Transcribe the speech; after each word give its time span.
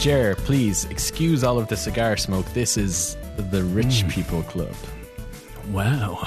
Jer, 0.00 0.34
please 0.34 0.86
excuse 0.86 1.44
all 1.44 1.58
of 1.58 1.68
the 1.68 1.76
cigar 1.76 2.16
smoke. 2.16 2.46
This 2.54 2.78
is 2.78 3.16
the 3.36 3.62
Rich 3.64 4.08
People 4.08 4.42
Club. 4.44 4.74
Wow. 5.70 6.18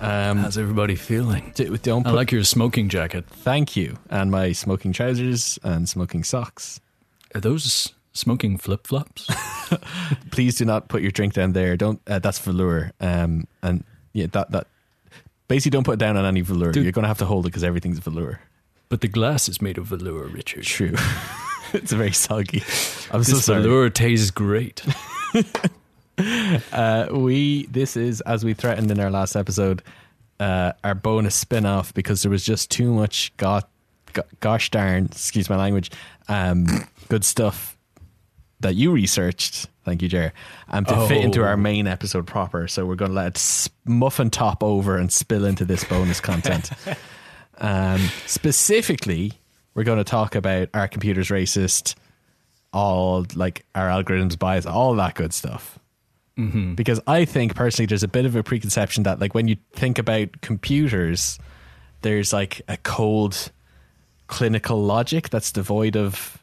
Um, 0.00 0.38
How's 0.38 0.56
everybody 0.56 0.94
feeling? 0.94 1.50
d- 1.56 1.76
don't 1.82 2.06
I 2.06 2.10
like 2.12 2.30
your 2.30 2.44
smoking 2.44 2.88
jacket. 2.88 3.24
thank 3.26 3.74
you, 3.76 3.98
and 4.10 4.30
my 4.30 4.52
smoking 4.52 4.92
trousers 4.92 5.58
and 5.64 5.88
smoking 5.88 6.22
socks. 6.22 6.80
Are 7.34 7.40
those 7.40 7.92
smoking 8.12 8.58
flip 8.58 8.86
flops? 8.86 9.26
Please 10.30 10.54
do 10.56 10.64
not 10.64 10.88
put 10.88 11.02
your 11.02 11.10
drink 11.10 11.32
down 11.34 11.52
there. 11.52 11.76
Don't. 11.76 12.00
Uh, 12.06 12.20
that's 12.20 12.38
velour. 12.38 12.92
Um, 13.00 13.48
and 13.62 13.82
yeah, 14.12 14.26
that 14.32 14.52
that 14.52 14.68
basically 15.48 15.70
don't 15.72 15.84
put 15.84 15.94
it 15.94 15.98
down 15.98 16.16
on 16.16 16.24
any 16.24 16.42
velour. 16.42 16.70
Dude. 16.70 16.84
You're 16.84 16.92
going 16.92 17.02
to 17.02 17.08
have 17.08 17.18
to 17.18 17.26
hold 17.26 17.44
it 17.46 17.48
because 17.48 17.64
everything's 17.64 17.98
velour. 17.98 18.38
but 18.88 19.00
the 19.00 19.08
glass 19.08 19.48
is 19.48 19.60
made 19.60 19.78
of 19.78 19.86
velour, 19.86 20.26
Richard. 20.28 20.62
True. 20.62 20.94
it's 21.74 21.92
very 21.92 22.12
soggy. 22.12 22.62
I'm 23.10 23.22
so 23.24 23.32
This 23.36 23.44
sorry. 23.44 23.62
velour 23.62 23.90
tastes 23.90 24.30
great. 24.30 24.82
Uh, 26.72 27.08
we 27.12 27.66
this 27.66 27.94
is 27.94 28.22
as 28.22 28.42
we 28.42 28.54
threatened 28.54 28.90
in 28.90 28.98
our 28.98 29.10
last 29.10 29.36
episode, 29.36 29.82
uh, 30.40 30.72
our 30.82 30.94
bonus 30.94 31.34
spin-off 31.34 31.92
because 31.92 32.22
there 32.22 32.30
was 32.30 32.42
just 32.42 32.70
too 32.70 32.90
much 32.90 33.36
go- 33.36 33.60
go- 34.14 34.22
gosh 34.40 34.70
darn, 34.70 35.04
excuse 35.12 35.50
my 35.50 35.56
language, 35.56 35.90
um, 36.28 36.64
good 37.10 37.22
stuff 37.22 37.76
that 38.60 38.76
you 38.76 38.92
researched. 38.92 39.66
Thank 39.84 40.00
you, 40.00 40.08
Jer. 40.08 40.32
Um, 40.70 40.86
to 40.86 41.06
fit 41.06 41.18
into 41.22 41.42
Oh. 41.42 41.48
our 41.48 41.56
main 41.58 41.86
episode 41.86 42.26
proper, 42.26 42.66
so 42.66 42.86
we're 42.86 42.94
going 42.94 43.10
to 43.10 43.14
let 43.14 43.36
it 43.36 43.68
muffin 43.84 44.30
top 44.30 44.62
over 44.62 44.96
and 44.96 45.12
spill 45.12 45.44
into 45.44 45.66
this 45.66 45.84
bonus 45.84 46.20
content. 46.22 46.70
um, 47.58 48.00
specifically, 48.24 49.34
we're 49.76 49.84
going 49.84 49.98
to 49.98 50.04
talk 50.04 50.34
about 50.34 50.70
our 50.74 50.88
computers 50.88 51.28
racist, 51.28 51.94
all 52.72 53.24
like 53.36 53.64
our 53.76 53.88
algorithms 53.88 54.36
bias, 54.36 54.66
all 54.66 54.96
that 54.96 55.14
good 55.14 55.32
stuff 55.32 55.78
mm-hmm. 56.38 56.74
because 56.74 57.00
I 57.06 57.24
think 57.24 57.54
personally 57.54 57.86
there's 57.86 58.02
a 58.02 58.08
bit 58.08 58.26
of 58.26 58.36
a 58.36 58.42
preconception 58.42 59.04
that 59.04 59.20
like 59.20 59.34
when 59.34 59.48
you 59.48 59.56
think 59.72 59.98
about 59.98 60.40
computers, 60.40 61.38
there's 62.02 62.32
like 62.32 62.62
a 62.68 62.76
cold 62.78 63.50
clinical 64.26 64.82
logic 64.82 65.30
that's 65.30 65.52
devoid 65.52 65.96
of 65.96 66.38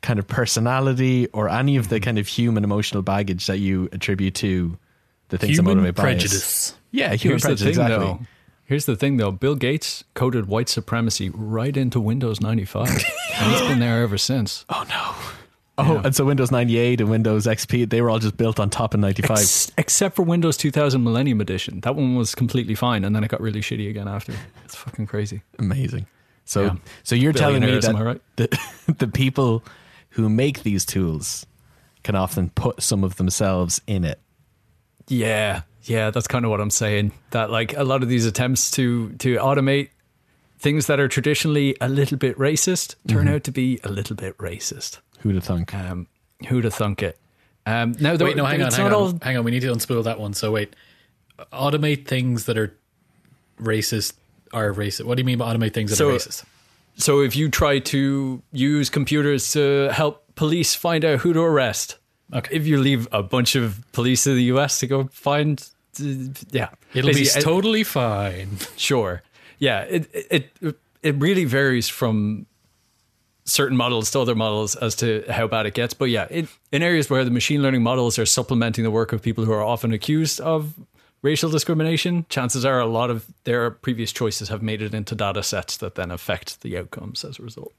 kind 0.00 0.18
of 0.18 0.26
personality 0.26 1.28
or 1.28 1.48
any 1.48 1.76
of 1.76 1.88
the 1.88 1.96
mm-hmm. 1.96 2.04
kind 2.04 2.18
of 2.18 2.26
human 2.26 2.64
emotional 2.64 3.02
baggage 3.02 3.46
that 3.46 3.58
you 3.58 3.88
attribute 3.92 4.34
to 4.34 4.76
the 5.28 5.38
things 5.38 5.56
that 5.56 5.62
Human 5.62 5.78
motivate 5.78 5.94
bias. 5.94 6.04
prejudice. 6.04 6.74
Yeah, 6.90 7.14
human 7.14 7.38
Here's 7.38 7.42
prejudice. 7.42 7.62
thing, 7.62 7.68
exactly. 7.70 8.06
though. 8.06 8.20
Here's 8.72 8.86
the 8.86 8.96
thing, 8.96 9.18
though. 9.18 9.30
Bill 9.30 9.54
Gates 9.54 10.02
coded 10.14 10.46
white 10.48 10.68
supremacy 10.70 11.28
right 11.28 11.76
into 11.76 12.00
Windows 12.00 12.40
95, 12.40 12.88
and 12.88 13.52
he's 13.52 13.60
been 13.68 13.80
there 13.80 14.02
ever 14.02 14.16
since. 14.16 14.64
Oh 14.74 14.84
no. 14.88 15.14
Oh, 15.78 16.00
and 16.04 16.14
so 16.16 16.24
Windows 16.24 16.50
98 16.50 17.00
and 17.02 17.10
Windows 17.10 17.46
XP, 17.46 17.88
they 17.90 18.00
were 18.00 18.08
all 18.08 18.18
just 18.18 18.36
built 18.38 18.58
on 18.58 18.70
top 18.70 18.94
of 18.94 19.00
95. 19.00 19.30
Ex- 19.32 19.72
except 19.76 20.16
for 20.16 20.22
Windows 20.22 20.56
2000 20.56 21.02
Millennium 21.04 21.40
Edition, 21.42 21.80
that 21.80 21.96
one 21.96 22.14
was 22.14 22.34
completely 22.34 22.74
fine, 22.74 23.04
and 23.04 23.14
then 23.14 23.22
it 23.24 23.28
got 23.28 23.40
really 23.42 23.60
shitty 23.60 23.90
again 23.90 24.08
after. 24.08 24.32
It's 24.64 24.74
fucking 24.74 25.06
crazy. 25.06 25.42
Amazing. 25.58 26.06
So, 26.46 26.62
Yeah. 26.64 26.74
so 27.02 27.14
you're 27.14 27.32
telling 27.34 27.60
me 27.62 27.78
that 27.78 27.94
right? 27.94 28.20
the 28.36 28.58
the 28.98 29.08
people 29.08 29.62
who 30.10 30.30
make 30.30 30.62
these 30.62 30.84
tools 30.86 31.44
can 32.04 32.14
often 32.14 32.48
put 32.50 32.82
some 32.82 33.04
of 33.04 33.16
themselves 33.16 33.82
in 33.86 34.04
it. 34.04 34.18
Yeah, 35.08 35.62
yeah, 35.82 36.10
that's 36.10 36.26
kind 36.28 36.44
of 36.44 36.50
what 36.50 36.60
I'm 36.60 36.70
saying. 36.70 37.12
That 37.30 37.50
like 37.50 37.76
a 37.76 37.84
lot 37.84 38.02
of 38.02 38.08
these 38.08 38.26
attempts 38.26 38.70
to 38.72 39.10
to 39.18 39.36
automate 39.36 39.90
things 40.58 40.86
that 40.86 41.00
are 41.00 41.08
traditionally 41.08 41.76
a 41.80 41.88
little 41.88 42.16
bit 42.18 42.38
racist 42.38 42.94
turn 43.08 43.26
Mm-hmm. 43.26 43.34
out 43.34 43.44
to 43.44 43.52
be 43.52 43.80
a 43.82 43.88
little 43.88 44.14
bit 44.16 44.36
racist. 44.38 45.00
Who'd 45.20 45.34
have 45.34 45.44
thunk? 45.44 45.74
Um, 45.74 46.06
who'd 46.48 46.64
have 46.64 46.74
thunk 46.74 47.02
it? 47.02 47.18
Um, 47.66 47.92
now, 48.00 48.16
Wait, 48.16 48.36
no, 48.36 48.44
hang 48.44 48.62
on, 48.62 48.72
hang 48.72 48.86
on, 48.86 48.92
all- 48.92 49.18
hang 49.22 49.36
on. 49.36 49.44
We 49.44 49.50
need 49.50 49.60
to 49.60 49.72
unspool 49.72 50.04
that 50.04 50.18
one. 50.20 50.34
So 50.34 50.50
wait, 50.52 50.74
automate 51.52 52.06
things 52.06 52.46
that 52.46 52.56
are 52.58 52.76
racist 53.60 54.14
are 54.52 54.72
racist. 54.72 55.04
What 55.04 55.16
do 55.16 55.20
you 55.20 55.24
mean 55.24 55.38
by 55.38 55.52
automate 55.54 55.72
things 55.74 55.90
that 55.90 55.96
So- 55.96 56.10
are 56.10 56.14
racist? 56.14 56.44
So 56.96 57.22
if 57.22 57.34
you 57.34 57.48
try 57.48 57.78
to 57.78 58.42
use 58.52 58.90
computers 58.90 59.52
to 59.52 59.88
help 59.92 60.24
police 60.34 60.74
find 60.74 61.04
out 61.06 61.20
who 61.20 61.32
to 61.32 61.40
arrest, 61.40 61.96
Okay. 62.32 62.56
if 62.56 62.66
you 62.66 62.78
leave 62.78 63.06
a 63.12 63.22
bunch 63.22 63.54
of 63.54 63.84
police 63.92 64.26
in 64.26 64.36
the 64.36 64.44
US 64.44 64.78
to 64.80 64.86
go 64.86 65.04
find, 65.12 65.60
uh, 66.00 66.04
yeah, 66.50 66.70
It'll 66.94 67.08
be 67.08 67.14
Basically, 67.14 67.40
uh, 67.40 67.44
totally 67.44 67.84
fine. 67.84 68.48
Sure. 68.76 69.22
Yeah, 69.58 69.82
it 69.82 70.08
it 70.12 70.76
it 71.02 71.14
really 71.16 71.44
varies 71.44 71.88
from 71.88 72.46
certain 73.44 73.76
models 73.76 74.10
to 74.10 74.20
other 74.20 74.34
models 74.34 74.76
as 74.76 74.94
to 74.96 75.24
how 75.28 75.46
bad 75.46 75.66
it 75.66 75.74
gets. 75.74 75.94
But 75.94 76.06
yeah, 76.06 76.26
it, 76.30 76.48
in 76.70 76.82
areas 76.82 77.10
where 77.10 77.24
the 77.24 77.30
machine 77.30 77.62
learning 77.62 77.82
models 77.82 78.18
are 78.18 78.26
supplementing 78.26 78.84
the 78.84 78.90
work 78.90 79.12
of 79.12 79.22
people 79.22 79.44
who 79.44 79.52
are 79.52 79.62
often 79.62 79.92
accused 79.92 80.40
of 80.40 80.74
racial 81.22 81.50
discrimination, 81.50 82.26
chances 82.28 82.64
are 82.64 82.80
a 82.80 82.86
lot 82.86 83.10
of 83.10 83.26
their 83.44 83.70
previous 83.70 84.12
choices 84.12 84.48
have 84.48 84.62
made 84.62 84.82
it 84.82 84.94
into 84.94 85.14
data 85.14 85.42
sets 85.42 85.76
that 85.76 85.94
then 85.94 86.10
affect 86.10 86.62
the 86.62 86.76
outcomes 86.78 87.24
as 87.24 87.38
a 87.38 87.42
result. 87.42 87.72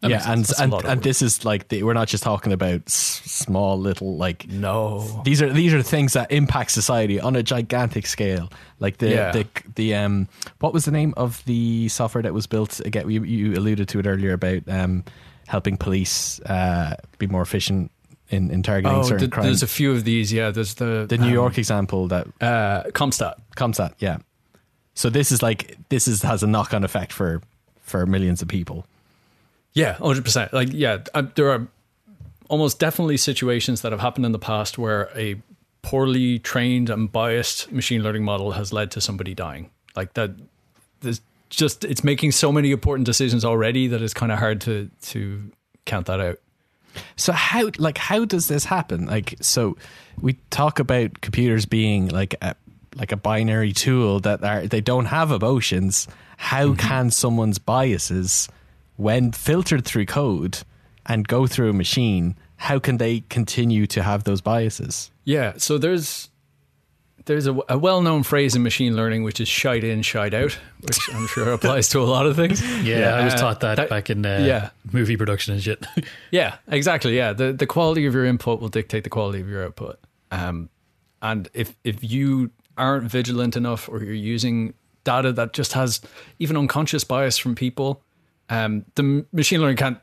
Yeah, 0.00 0.22
and 0.32 0.48
and, 0.60 0.72
and 0.84 1.02
this 1.02 1.22
is 1.22 1.44
like 1.44 1.68
the, 1.68 1.82
we're 1.82 1.92
not 1.92 2.06
just 2.06 2.22
talking 2.22 2.52
about 2.52 2.82
s- 2.86 2.92
small 3.24 3.76
little 3.78 4.16
like 4.16 4.46
No. 4.48 5.22
these 5.24 5.42
are 5.42 5.52
these 5.52 5.74
are 5.74 5.82
things 5.82 6.12
that 6.12 6.30
impact 6.30 6.70
society 6.70 7.18
on 7.20 7.34
a 7.34 7.42
gigantic 7.42 8.06
scale. 8.06 8.48
Like 8.78 8.98
the 8.98 9.08
Yeah. 9.10 9.32
the 9.32 9.46
the 9.74 9.94
um 9.96 10.28
what 10.60 10.72
was 10.72 10.84
the 10.84 10.92
name 10.92 11.14
of 11.16 11.44
the 11.46 11.88
software 11.88 12.22
that 12.22 12.32
was 12.32 12.46
built 12.46 12.78
again? 12.86 13.10
You, 13.10 13.24
you 13.24 13.54
alluded 13.54 13.88
to 13.88 13.98
it 13.98 14.06
earlier 14.06 14.34
about 14.34 14.62
um 14.68 15.02
helping 15.48 15.76
police 15.76 16.38
uh, 16.42 16.94
be 17.18 17.26
more 17.26 17.42
efficient 17.42 17.90
in, 18.28 18.50
in 18.50 18.62
targeting 18.62 18.98
Oh, 18.98 19.02
certain 19.02 19.18
th- 19.20 19.30
crimes. 19.30 19.46
there's 19.46 19.62
a 19.62 19.66
few 19.66 19.90
of 19.90 20.04
these. 20.04 20.32
Yeah, 20.32 20.50
there's 20.52 20.74
the 20.74 21.06
the 21.08 21.16
New 21.18 21.26
um, 21.28 21.32
York 21.32 21.58
example 21.58 22.06
that 22.08 22.26
uh, 22.40 22.84
CompStat. 22.92 23.34
CompStat, 23.56 23.94
yeah. 23.98 24.18
So 24.94 25.10
this 25.10 25.32
is 25.32 25.42
like 25.42 25.76
this 25.88 26.06
is 26.06 26.22
has 26.22 26.42
a 26.44 26.46
knock 26.46 26.72
on 26.72 26.84
effect 26.84 27.12
for 27.12 27.40
for 27.80 28.06
millions 28.06 28.42
of 28.42 28.48
people. 28.48 28.86
Yeah, 29.74 29.94
hundred 29.94 30.24
percent. 30.24 30.52
Like, 30.52 30.70
yeah, 30.72 30.98
uh, 31.14 31.22
there 31.34 31.50
are 31.50 31.68
almost 32.48 32.78
definitely 32.78 33.16
situations 33.16 33.82
that 33.82 33.92
have 33.92 34.00
happened 34.00 34.26
in 34.26 34.32
the 34.32 34.38
past 34.38 34.78
where 34.78 35.10
a 35.14 35.40
poorly 35.82 36.38
trained 36.38 36.90
and 36.90 37.10
biased 37.10 37.70
machine 37.70 38.02
learning 38.02 38.24
model 38.24 38.52
has 38.52 38.72
led 38.72 38.90
to 38.90 39.00
somebody 39.00 39.34
dying. 39.34 39.70
Like 39.94 40.14
that, 40.14 40.30
there's 41.00 41.20
just 41.50 41.84
it's 41.84 42.04
making 42.04 42.32
so 42.32 42.52
many 42.52 42.70
important 42.72 43.06
decisions 43.06 43.44
already 43.44 43.86
that 43.88 44.02
it's 44.02 44.14
kind 44.14 44.32
of 44.32 44.38
hard 44.38 44.60
to 44.62 44.90
to 45.02 45.50
count 45.84 46.06
that 46.06 46.20
out. 46.20 46.38
So 47.16 47.32
how 47.32 47.70
like 47.78 47.98
how 47.98 48.24
does 48.24 48.48
this 48.48 48.64
happen? 48.64 49.06
Like 49.06 49.36
so 49.40 49.76
we 50.20 50.34
talk 50.50 50.78
about 50.78 51.20
computers 51.20 51.66
being 51.66 52.08
like 52.08 52.34
a 52.42 52.54
like 52.96 53.12
a 53.12 53.16
binary 53.16 53.72
tool 53.72 54.20
that 54.20 54.42
are 54.42 54.66
they 54.66 54.80
don't 54.80 55.06
have 55.06 55.30
emotions. 55.30 56.08
How 56.36 56.74
can 56.74 57.10
someone's 57.10 57.58
biases 57.58 58.48
when 58.98 59.30
filtered 59.32 59.84
through 59.84 60.04
code 60.04 60.58
and 61.06 61.26
go 61.26 61.46
through 61.46 61.70
a 61.70 61.72
machine, 61.72 62.36
how 62.56 62.78
can 62.78 62.98
they 62.98 63.20
continue 63.30 63.86
to 63.86 64.02
have 64.02 64.24
those 64.24 64.40
biases? 64.40 65.10
Yeah, 65.24 65.54
so 65.56 65.78
there's 65.78 66.28
there's 67.24 67.46
a, 67.46 67.56
a 67.68 67.78
well-known 67.78 68.22
phrase 68.22 68.56
in 68.56 68.62
machine 68.62 68.96
learning 68.96 69.22
which 69.22 69.38
is 69.40 69.46
"shite 69.48 69.84
in, 69.84 70.02
shite 70.02 70.34
out," 70.34 70.58
which 70.80 70.98
I'm 71.14 71.28
sure 71.28 71.52
applies 71.52 71.88
to 71.90 72.00
a 72.00 72.04
lot 72.04 72.26
of 72.26 72.34
things. 72.34 72.60
Yeah, 72.84 73.14
I 73.14 73.24
was 73.24 73.34
uh, 73.34 73.38
taught 73.38 73.60
that, 73.60 73.76
that- 73.76 73.88
back 73.88 74.10
in 74.10 74.26
uh, 74.26 74.44
yeah. 74.44 74.70
movie 74.92 75.16
production 75.16 75.54
and 75.54 75.62
shit. 75.62 75.86
Yeah, 76.30 76.56
exactly. 76.66 77.16
Yeah, 77.16 77.32
the 77.32 77.52
the 77.52 77.66
quality 77.66 78.04
of 78.04 78.14
your 78.14 78.24
input 78.24 78.60
will 78.60 78.68
dictate 78.68 79.04
the 79.04 79.10
quality 79.10 79.40
of 79.40 79.48
your 79.48 79.64
output. 79.64 79.98
Um, 80.32 80.70
and 81.22 81.48
if 81.54 81.76
if 81.84 82.02
you 82.02 82.50
aren't 82.76 83.04
vigilant 83.04 83.56
enough, 83.56 83.88
or 83.88 84.02
you're 84.02 84.12
using 84.12 84.74
data 85.04 85.32
that 85.32 85.52
just 85.52 85.72
has 85.74 86.00
even 86.40 86.56
unconscious 86.56 87.04
bias 87.04 87.38
from 87.38 87.54
people, 87.54 88.02
um, 88.48 88.84
the 88.94 89.26
machine 89.32 89.60
learning 89.60 89.76
can't 89.76 89.98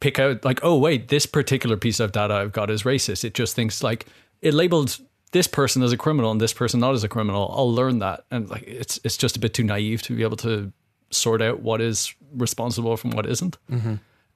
pick 0.00 0.18
out 0.18 0.44
like, 0.44 0.60
oh 0.62 0.76
wait, 0.76 1.08
this 1.08 1.26
particular 1.26 1.76
piece 1.76 2.00
of 2.00 2.12
data 2.12 2.34
I've 2.34 2.52
got 2.52 2.70
is 2.70 2.82
racist. 2.82 3.24
It 3.24 3.34
just 3.34 3.54
thinks 3.54 3.82
like 3.82 4.06
it 4.42 4.54
labeled 4.54 4.98
this 5.32 5.46
person 5.46 5.82
as 5.82 5.92
a 5.92 5.96
criminal 5.96 6.30
and 6.30 6.40
this 6.40 6.52
person 6.52 6.80
not 6.80 6.94
as 6.94 7.04
a 7.04 7.08
criminal. 7.08 7.52
I'll 7.56 7.72
learn 7.72 7.98
that, 8.00 8.24
and 8.30 8.48
like 8.48 8.62
it's 8.66 9.00
it's 9.04 9.16
just 9.16 9.36
a 9.36 9.40
bit 9.40 9.54
too 9.54 9.64
naive 9.64 10.02
to 10.02 10.16
be 10.16 10.22
able 10.22 10.36
to 10.38 10.72
sort 11.10 11.42
out 11.42 11.60
what 11.60 11.80
is 11.80 12.14
responsible 12.34 12.96
from 12.96 13.10
what 13.10 13.26
isn't. 13.26 13.56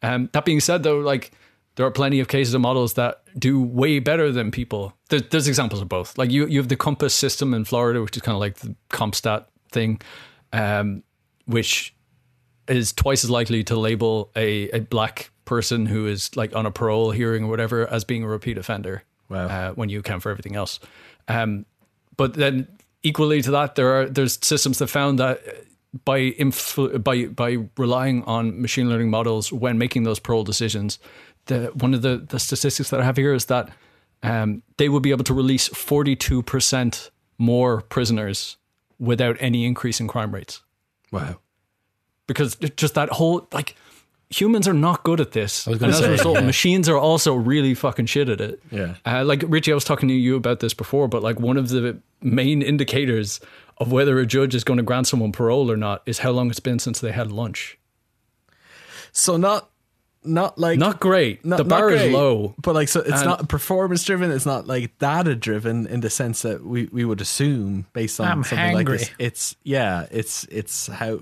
Um, 0.03 0.31
that 0.33 0.45
being 0.45 0.61
said, 0.61 0.83
though, 0.83 0.99
like 0.99 1.33
there 1.77 1.87
are 1.87 1.91
plenty 1.91 2.21
of 2.21 2.29
cases 2.29 2.55
of 2.55 2.61
models 2.61 2.95
that 2.95 3.23
do 3.39 3.63
way 3.63 3.99
better 3.99 4.33
than 4.33 4.51
people. 4.51 4.95
There, 5.09 5.21
there's 5.21 5.49
examples 5.49 5.81
of 5.81 5.89
both. 5.89 6.19
Like 6.19 6.31
you, 6.31 6.47
you 6.47 6.59
have 6.59 6.69
the 6.69 6.77
COMPAS 6.77 7.13
system 7.13 7.55
in 7.55 7.65
Florida, 7.65 8.03
which 8.03 8.17
is 8.17 8.23
kind 8.23 8.35
of 8.35 8.41
like 8.41 8.57
the 8.57 8.75
CompStat 8.91 9.47
thing, 9.73 10.01
um, 10.53 11.03
which 11.47 11.95
is 12.71 12.93
twice 12.93 13.25
as 13.25 13.31
likely 13.31 13.65
to 13.65 13.77
label 13.77 14.31
a, 14.37 14.71
a 14.71 14.81
black 14.81 15.31
person 15.45 15.87
who 15.87 16.07
is 16.07 16.35
like 16.37 16.55
on 16.55 16.67
a 16.67 16.71
parole 16.71 17.11
hearing 17.11 17.45
or 17.45 17.49
whatever 17.49 17.87
as 17.89 18.05
being 18.05 18.23
a 18.23 18.29
repeat 18.29 18.57
offender. 18.57 19.03
Wow. 19.29 19.47
Uh, 19.47 19.73
when 19.73 19.89
you 19.89 20.01
account 20.01 20.23
for 20.23 20.31
everything 20.31 20.57
else. 20.57 20.81
Um, 21.29 21.65
but 22.17 22.35
then 22.35 22.67
equally 23.05 23.41
to 23.43 23.51
that, 23.53 23.77
there 23.77 24.01
are 24.01 24.07
there's 24.07 24.39
systems 24.45 24.79
that 24.79 24.89
found 24.89 25.19
that 25.21 25.41
by 26.05 26.33
influ- 26.33 27.03
by 27.03 27.27
by 27.27 27.59
relying 27.77 28.25
on 28.25 28.61
machine 28.61 28.89
learning 28.89 29.11
models 29.11 29.53
when 29.53 29.79
making 29.79 30.03
those 30.03 30.19
parole 30.19 30.43
decisions, 30.43 30.99
the 31.47 31.67
one 31.75 31.95
of 31.95 32.03
the 32.03 32.27
the 32.29 32.41
statistics 32.41 32.91
that 32.91 33.01
I 33.01 33.05
have 33.05 33.17
here 33.17 33.33
is 33.33 33.47
that 33.47 33.71
um, 34.23 34.63
they 34.77 34.89
will 34.89 35.01
be 35.01 35.11
able 35.13 35.25
to 35.25 35.35
release 35.35 35.69
forty 35.69 36.17
two 36.17 36.43
percent 36.43 37.11
more 37.39 37.81
prisoners 37.83 38.57
without 38.99 39.37
any 39.41 39.65
increase 39.65 39.99
in 39.99 40.07
crime 40.09 40.35
rates 40.35 40.61
Wow. 41.11 41.39
Because 42.31 42.55
just 42.77 42.95
that 42.95 43.09
whole 43.11 43.49
like 43.53 43.75
humans 44.31 44.69
are 44.69 44.73
not 44.73 45.03
good 45.03 45.21
at 45.21 45.33
this, 45.33 45.67
was 45.67 45.73
and 45.75 45.81
gonna 45.81 45.93
as 45.93 45.99
say, 45.99 46.07
a 46.07 46.11
result, 46.13 46.37
yeah. 46.37 46.47
machines 46.47 46.89
are 46.89 46.97
also 46.97 47.35
really 47.35 47.75
fucking 47.75 48.07
shit 48.07 48.29
at 48.29 48.41
it. 48.41 48.63
Yeah. 48.71 48.95
Uh, 49.05 49.25
like 49.25 49.43
Richie, 49.49 49.73
I 49.73 49.75
was 49.75 49.83
talking 49.85 50.09
to 50.09 50.15
you 50.15 50.37
about 50.37 50.61
this 50.61 50.73
before, 50.75 51.09
but 51.09 51.23
like 51.23 51.41
one 51.41 51.57
of 51.57 51.69
the 51.71 51.99
main 52.23 52.63
indicators 52.63 53.41
of 53.79 53.91
whether 53.91 54.19
a 54.21 54.27
judge 54.27 54.55
is 54.55 54.63
going 54.63 54.77
to 54.77 54.83
grant 54.85 55.09
someone 55.09 55.33
parole 55.33 55.71
or 55.71 55.77
not 55.77 56.03
is 56.07 56.21
how 56.21 56.31
long 56.31 56.51
it's 56.51 56.61
been 56.61 56.79
since 56.79 57.01
they 57.01 57.11
had 57.13 57.33
lunch. 57.33 57.77
So 59.13 59.37
not 59.37 59.69
not 60.23 60.59
like 60.59 60.79
Not 60.79 61.01
great. 61.01 61.45
not- 61.47 61.57
the 61.57 61.65
not 61.65 61.69
bar 61.81 61.91
is 61.91 62.13
low. 62.13 62.55
but 62.63 62.75
like 62.75 62.89
so 62.89 63.01
it's 63.01 63.11
And- 63.11 63.25
not 63.25 63.49
performance 63.49 64.05
driven. 64.05 64.31
It's 64.31 64.45
not 64.47 64.67
like 64.67 64.99
data 64.99 65.35
driven 65.35 65.87
in 65.87 66.01
the 66.03 66.11
sense 66.11 66.43
that 66.43 66.63
we, 66.65 66.89
we 66.93 67.07
would 67.07 67.21
assume 67.23 67.87
based 67.95 68.21
on 68.21 68.29
I'm 68.29 68.45
something 68.45 68.75
like 68.75 68.87
this. 68.87 69.11
It's 69.19 69.57
yeah, 69.65 70.07
it's 70.11 70.45
it's 70.51 70.89
how 70.89 71.19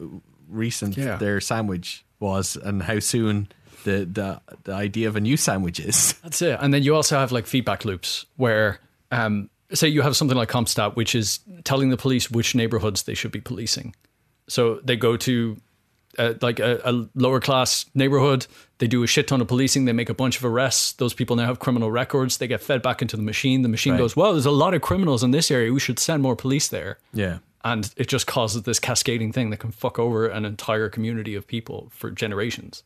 recent 0.49 0.97
Yeah. 0.97 1.17
their 1.17 1.41
sandwich 1.41 2.05
was 2.21 2.57
and 2.57 2.83
how 2.83 2.99
soon 2.99 3.49
the, 3.85 4.05
the 4.05 4.41
the 4.65 4.73
idea 4.73 5.09
of 5.09 5.17
a 5.17 5.21
new 5.21 5.37
sandwich 5.37 5.79
is. 5.81 6.13
That's 6.23 6.43
it. 6.43 6.59
And 6.61 6.75
then 6.75 6.83
you 6.83 6.95
also 6.95 7.17
have 7.19 7.31
like 7.33 7.47
feedback 7.47 7.85
loops 7.85 8.27
where, 8.37 8.81
um, 9.13 9.51
say, 9.73 9.89
you 9.89 10.03
have 10.03 10.17
something 10.17 10.37
like 10.37 10.49
CompStat, 10.51 10.97
which 10.97 11.15
is 11.15 11.41
telling 11.65 11.91
the 11.91 11.97
police 11.97 12.31
which 12.31 12.55
neighborhoods 12.55 13.05
they 13.05 13.15
should 13.15 13.31
be 13.33 13.41
policing. 13.41 13.95
So 14.49 14.81
they 14.83 14.97
go 14.97 15.17
to 15.19 15.57
uh, 16.19 16.35
like 16.43 16.59
a, 16.59 16.81
a 16.85 17.07
lower 17.15 17.39
class 17.39 17.87
neighborhood, 17.95 18.47
they 18.79 18.89
do 18.89 19.03
a 19.05 19.07
shit 19.07 19.29
ton 19.29 19.41
of 19.41 19.47
policing, 19.47 19.85
they 19.85 19.93
make 19.93 20.09
a 20.09 20.15
bunch 20.15 20.39
of 20.39 20.45
arrests. 20.45 20.95
Those 20.95 21.15
people 21.15 21.37
now 21.37 21.45
have 21.47 21.61
criminal 21.61 21.91
records. 21.93 22.39
They 22.39 22.49
get 22.49 22.61
fed 22.61 22.83
back 22.83 23.01
into 23.03 23.17
the 23.17 23.23
machine. 23.23 23.63
The 23.63 23.69
machine 23.69 23.93
Right. 23.93 23.99
goes, 24.01 24.17
well, 24.17 24.33
there's 24.33 24.47
a 24.47 24.51
lot 24.51 24.75
of 24.75 24.81
criminals 24.83 25.23
in 25.23 25.31
this 25.31 25.51
area. 25.51 25.73
We 25.73 25.79
should 25.81 25.99
send 26.01 26.23
more 26.23 26.35
police 26.35 26.67
there. 26.69 26.99
Yeah. 27.13 27.39
And 27.65 27.93
it 27.97 28.09
just 28.09 28.27
causes 28.27 28.63
this 28.63 28.79
cascading 28.79 29.33
thing 29.33 29.51
that 29.51 29.57
can 29.57 29.73
fuck 29.73 29.99
over 29.99 30.27
an 30.27 30.45
entire 30.45 30.89
community 30.89 31.35
of 31.35 31.47
people 31.47 31.91
for 31.93 32.11
generations. 32.11 32.85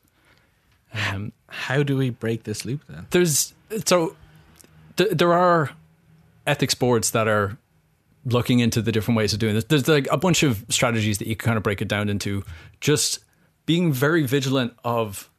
Um, 0.94 1.32
How 1.48 1.82
do 1.82 1.96
we 1.96 2.10
break 2.10 2.44
this 2.44 2.64
loop 2.64 2.82
then? 2.88 3.06
there's 3.10 3.54
so 3.86 4.16
th- 4.96 5.10
there 5.10 5.32
are 5.32 5.70
ethics 6.46 6.74
boards 6.74 7.12
that 7.12 7.28
are 7.28 7.56
looking 8.24 8.60
into 8.60 8.80
the 8.82 8.92
different 8.92 9.16
ways 9.16 9.32
of 9.32 9.38
doing 9.38 9.54
this. 9.54 9.64
There's 9.64 9.88
like 9.88 10.06
a 10.10 10.16
bunch 10.16 10.42
of 10.42 10.64
strategies 10.68 11.18
that 11.18 11.28
you 11.28 11.36
can 11.36 11.46
kind 11.46 11.56
of 11.56 11.62
break 11.62 11.80
it 11.82 11.88
down 11.88 12.08
into. 12.08 12.44
Just 12.80 13.20
being 13.66 13.92
very 13.92 14.26
vigilant 14.26 14.74
of 14.84 15.30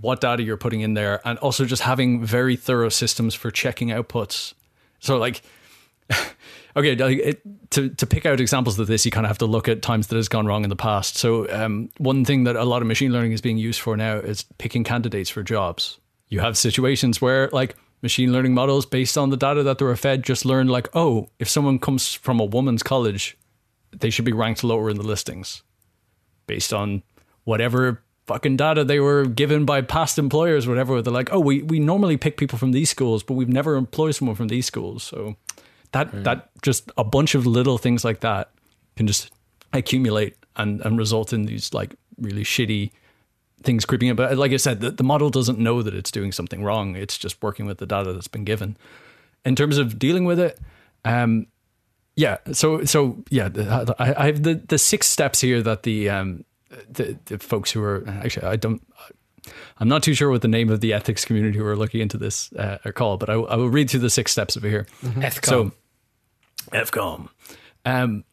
what 0.00 0.20
data 0.20 0.42
you're 0.42 0.56
putting 0.56 0.80
in 0.80 0.94
there, 0.94 1.20
and 1.26 1.38
also 1.38 1.64
just 1.64 1.82
having 1.82 2.24
very 2.24 2.54
thorough 2.56 2.88
systems 2.88 3.34
for 3.34 3.50
checking 3.50 3.88
outputs. 3.88 4.54
So 5.00 5.18
like. 5.18 5.42
Okay, 6.76 6.92
it, 6.92 7.70
to 7.70 7.88
to 7.88 8.06
pick 8.06 8.26
out 8.26 8.38
examples 8.38 8.78
of 8.78 8.86
this, 8.86 9.06
you 9.06 9.10
kind 9.10 9.24
of 9.24 9.30
have 9.30 9.38
to 9.38 9.46
look 9.46 9.66
at 9.66 9.80
times 9.80 10.08
that 10.08 10.16
has 10.16 10.28
gone 10.28 10.46
wrong 10.46 10.62
in 10.62 10.68
the 10.68 10.76
past. 10.76 11.16
So, 11.16 11.50
um, 11.50 11.88
one 11.96 12.24
thing 12.24 12.44
that 12.44 12.54
a 12.54 12.64
lot 12.64 12.82
of 12.82 12.88
machine 12.88 13.12
learning 13.12 13.32
is 13.32 13.40
being 13.40 13.56
used 13.56 13.80
for 13.80 13.96
now 13.96 14.16
is 14.16 14.44
picking 14.58 14.84
candidates 14.84 15.30
for 15.30 15.42
jobs. 15.42 15.98
You 16.28 16.40
have 16.40 16.58
situations 16.58 17.22
where, 17.22 17.48
like, 17.48 17.76
machine 18.02 18.30
learning 18.30 18.52
models, 18.52 18.84
based 18.84 19.16
on 19.16 19.30
the 19.30 19.38
data 19.38 19.62
that 19.62 19.78
they 19.78 19.86
were 19.86 19.96
fed, 19.96 20.22
just 20.22 20.44
learn 20.44 20.68
like, 20.68 20.88
oh, 20.94 21.30
if 21.38 21.48
someone 21.48 21.78
comes 21.78 22.12
from 22.12 22.40
a 22.40 22.44
woman's 22.44 22.82
college, 22.82 23.38
they 23.96 24.10
should 24.10 24.26
be 24.26 24.32
ranked 24.32 24.62
lower 24.62 24.90
in 24.90 24.96
the 24.96 25.02
listings, 25.02 25.62
based 26.46 26.74
on 26.74 27.02
whatever 27.44 28.02
fucking 28.26 28.56
data 28.56 28.84
they 28.84 29.00
were 29.00 29.24
given 29.24 29.64
by 29.64 29.80
past 29.80 30.18
employers, 30.18 30.66
whatever. 30.66 31.00
They're 31.00 31.12
like, 31.12 31.32
oh, 31.32 31.40
we 31.40 31.62
we 31.62 31.78
normally 31.78 32.18
pick 32.18 32.36
people 32.36 32.58
from 32.58 32.72
these 32.72 32.90
schools, 32.90 33.22
but 33.22 33.34
we've 33.34 33.48
never 33.48 33.76
employed 33.76 34.14
someone 34.14 34.36
from 34.36 34.48
these 34.48 34.66
schools, 34.66 35.02
so 35.04 35.36
that 35.96 36.24
that 36.24 36.50
just 36.62 36.90
a 36.96 37.04
bunch 37.04 37.34
of 37.34 37.46
little 37.46 37.78
things 37.78 38.04
like 38.04 38.20
that 38.20 38.50
can 38.96 39.06
just 39.06 39.30
accumulate 39.72 40.36
and 40.56 40.80
and 40.82 40.98
result 40.98 41.32
in 41.32 41.46
these 41.46 41.72
like 41.72 41.94
really 42.18 42.44
shitty 42.44 42.90
things 43.62 43.84
creeping 43.84 44.08
in. 44.08 44.16
But 44.16 44.36
like 44.36 44.52
I 44.52 44.56
said, 44.56 44.80
the, 44.80 44.90
the 44.90 45.04
model 45.04 45.30
doesn't 45.30 45.58
know 45.58 45.82
that 45.82 45.94
it's 45.94 46.10
doing 46.10 46.32
something 46.32 46.62
wrong. 46.62 46.96
It's 46.96 47.18
just 47.18 47.42
working 47.42 47.66
with 47.66 47.78
the 47.78 47.86
data 47.86 48.12
that's 48.12 48.28
been 48.28 48.44
given. 48.44 48.76
In 49.44 49.54
terms 49.54 49.78
of 49.78 49.98
dealing 49.98 50.24
with 50.24 50.38
it, 50.38 50.58
um, 51.04 51.46
yeah. 52.16 52.38
So 52.52 52.84
so 52.84 53.22
yeah, 53.30 53.48
the, 53.48 53.94
I, 53.98 54.22
I 54.22 54.26
have 54.26 54.42
the 54.42 54.54
the 54.54 54.78
six 54.78 55.06
steps 55.06 55.40
here 55.40 55.62
that 55.62 55.82
the 55.82 56.10
um 56.10 56.44
the, 56.88 57.18
the 57.26 57.38
folks 57.38 57.70
who 57.70 57.82
are 57.82 58.04
actually 58.06 58.46
I 58.46 58.56
don't. 58.56 58.82
I'm 59.78 59.86
not 59.86 60.02
too 60.02 60.12
sure 60.12 60.28
what 60.28 60.42
the 60.42 60.48
name 60.48 60.70
of 60.70 60.80
the 60.80 60.92
ethics 60.92 61.24
community 61.24 61.56
who 61.56 61.64
are 61.64 61.76
looking 61.76 62.00
into 62.00 62.18
this 62.18 62.52
uh, 62.54 62.78
are 62.84 62.90
called, 62.90 63.20
but 63.20 63.30
I, 63.30 63.34
I 63.34 63.54
will 63.54 63.68
read 63.68 63.88
through 63.88 64.00
the 64.00 64.10
six 64.10 64.32
steps 64.32 64.56
of 64.56 64.64
it 64.64 64.70
here. 64.70 64.86
Ethcom. 65.04 65.44
So, 65.44 65.72
FCOM. 66.72 67.28
Um, 67.84 68.24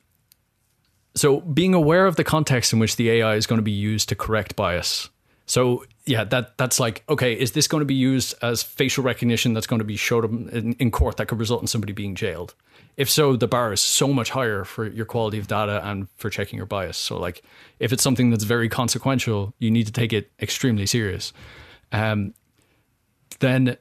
so, 1.16 1.42
being 1.42 1.74
aware 1.74 2.06
of 2.06 2.16
the 2.16 2.24
context 2.24 2.74
in 2.74 2.80
which 2.80 2.96
the 2.96 3.10
AI 3.12 3.36
is 3.36 3.46
going 3.46 3.60
to 3.60 3.64
be 3.64 3.72
used 3.72 4.10
to 4.10 4.16
correct 4.16 4.56
bias. 4.56 5.10
So, 5.46 5.86
yeah, 6.06 6.24
that 6.26 6.58
that's 6.58 6.80
like, 6.80 7.04
okay, 7.08 7.34
is 7.34 7.52
this 7.52 7.68
going 7.68 7.82
to 7.82 7.86
be 7.86 7.94
used 7.94 8.34
as 8.42 8.64
facial 8.64 9.04
recognition 9.04 9.54
that's 9.54 9.68
going 9.68 9.80
to 9.80 9.86
be 9.86 9.96
showed 9.96 10.26
in, 10.26 10.74
in 10.74 10.90
court 10.90 11.18
that 11.18 11.28
could 11.28 11.40
result 11.40 11.62
in 11.62 11.68
somebody 11.68 11.94
being 11.94 12.16
jailed? 12.16 12.56
If 12.98 13.10
so, 13.10 13.36
the 13.36 13.48
bar 13.48 13.74
is 13.74 13.82
so 13.82 14.08
much 14.08 14.30
higher 14.30 14.64
for 14.64 14.88
your 14.88 15.06
quality 15.06 15.38
of 15.40 15.48
data 15.48 15.82
and 15.88 16.08
for 16.16 16.30
checking 16.30 16.58
your 16.58 16.66
bias. 16.66 16.98
So, 16.98 17.20
like, 17.20 17.44
if 17.80 17.94
it's 17.94 18.04
something 18.04 18.30
that's 18.30 18.44
very 18.44 18.70
consequential, 18.70 19.54
you 19.60 19.70
need 19.70 19.86
to 19.86 19.92
take 19.92 20.14
it 20.14 20.32
extremely 20.42 20.86
serious. 20.86 21.34
Um, 21.92 22.34
then 23.40 23.78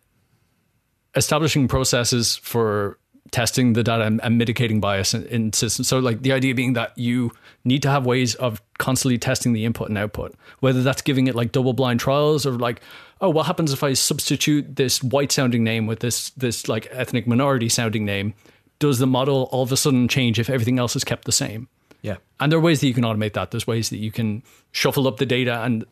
establishing 1.14 1.68
processes 1.68 2.36
for 2.36 2.98
testing 3.30 3.72
the 3.72 3.82
data 3.82 4.04
and, 4.04 4.20
and 4.22 4.36
mitigating 4.36 4.80
bias 4.80 5.14
in, 5.14 5.24
in 5.26 5.52
systems. 5.52 5.88
So, 5.88 5.98
like 5.98 6.22
the 6.22 6.32
idea 6.32 6.54
being 6.54 6.72
that 6.74 6.96
you 6.96 7.32
need 7.64 7.82
to 7.82 7.90
have 7.90 8.04
ways 8.04 8.34
of 8.34 8.60
constantly 8.78 9.18
testing 9.18 9.52
the 9.52 9.64
input 9.64 9.88
and 9.88 9.96
output, 9.96 10.34
whether 10.60 10.82
that's 10.82 11.02
giving 11.02 11.26
it 11.26 11.34
like 11.34 11.52
double 11.52 11.72
blind 11.72 12.00
trials 12.00 12.44
or 12.44 12.52
like, 12.52 12.80
oh, 13.20 13.30
what 13.30 13.46
happens 13.46 13.72
if 13.72 13.82
I 13.82 13.92
substitute 13.92 14.76
this 14.76 15.02
white 15.02 15.32
sounding 15.32 15.64
name 15.64 15.86
with 15.86 16.00
this 16.00 16.30
this 16.30 16.68
like 16.68 16.88
ethnic 16.90 17.26
minority 17.26 17.68
sounding 17.68 18.04
name? 18.04 18.34
Does 18.78 18.98
the 18.98 19.06
model 19.06 19.48
all 19.52 19.62
of 19.62 19.70
a 19.70 19.76
sudden 19.76 20.08
change 20.08 20.40
if 20.40 20.50
everything 20.50 20.78
else 20.78 20.96
is 20.96 21.04
kept 21.04 21.24
the 21.24 21.32
same? 21.32 21.68
Yeah. 22.02 22.16
And 22.40 22.50
there 22.50 22.58
are 22.58 22.62
ways 22.62 22.80
that 22.80 22.88
you 22.88 22.94
can 22.94 23.04
automate 23.04 23.34
that. 23.34 23.52
There's 23.52 23.66
ways 23.66 23.90
that 23.90 23.98
you 23.98 24.10
can 24.10 24.42
shuffle 24.72 25.06
up 25.06 25.18
the 25.18 25.26
data 25.26 25.62
and 25.62 25.84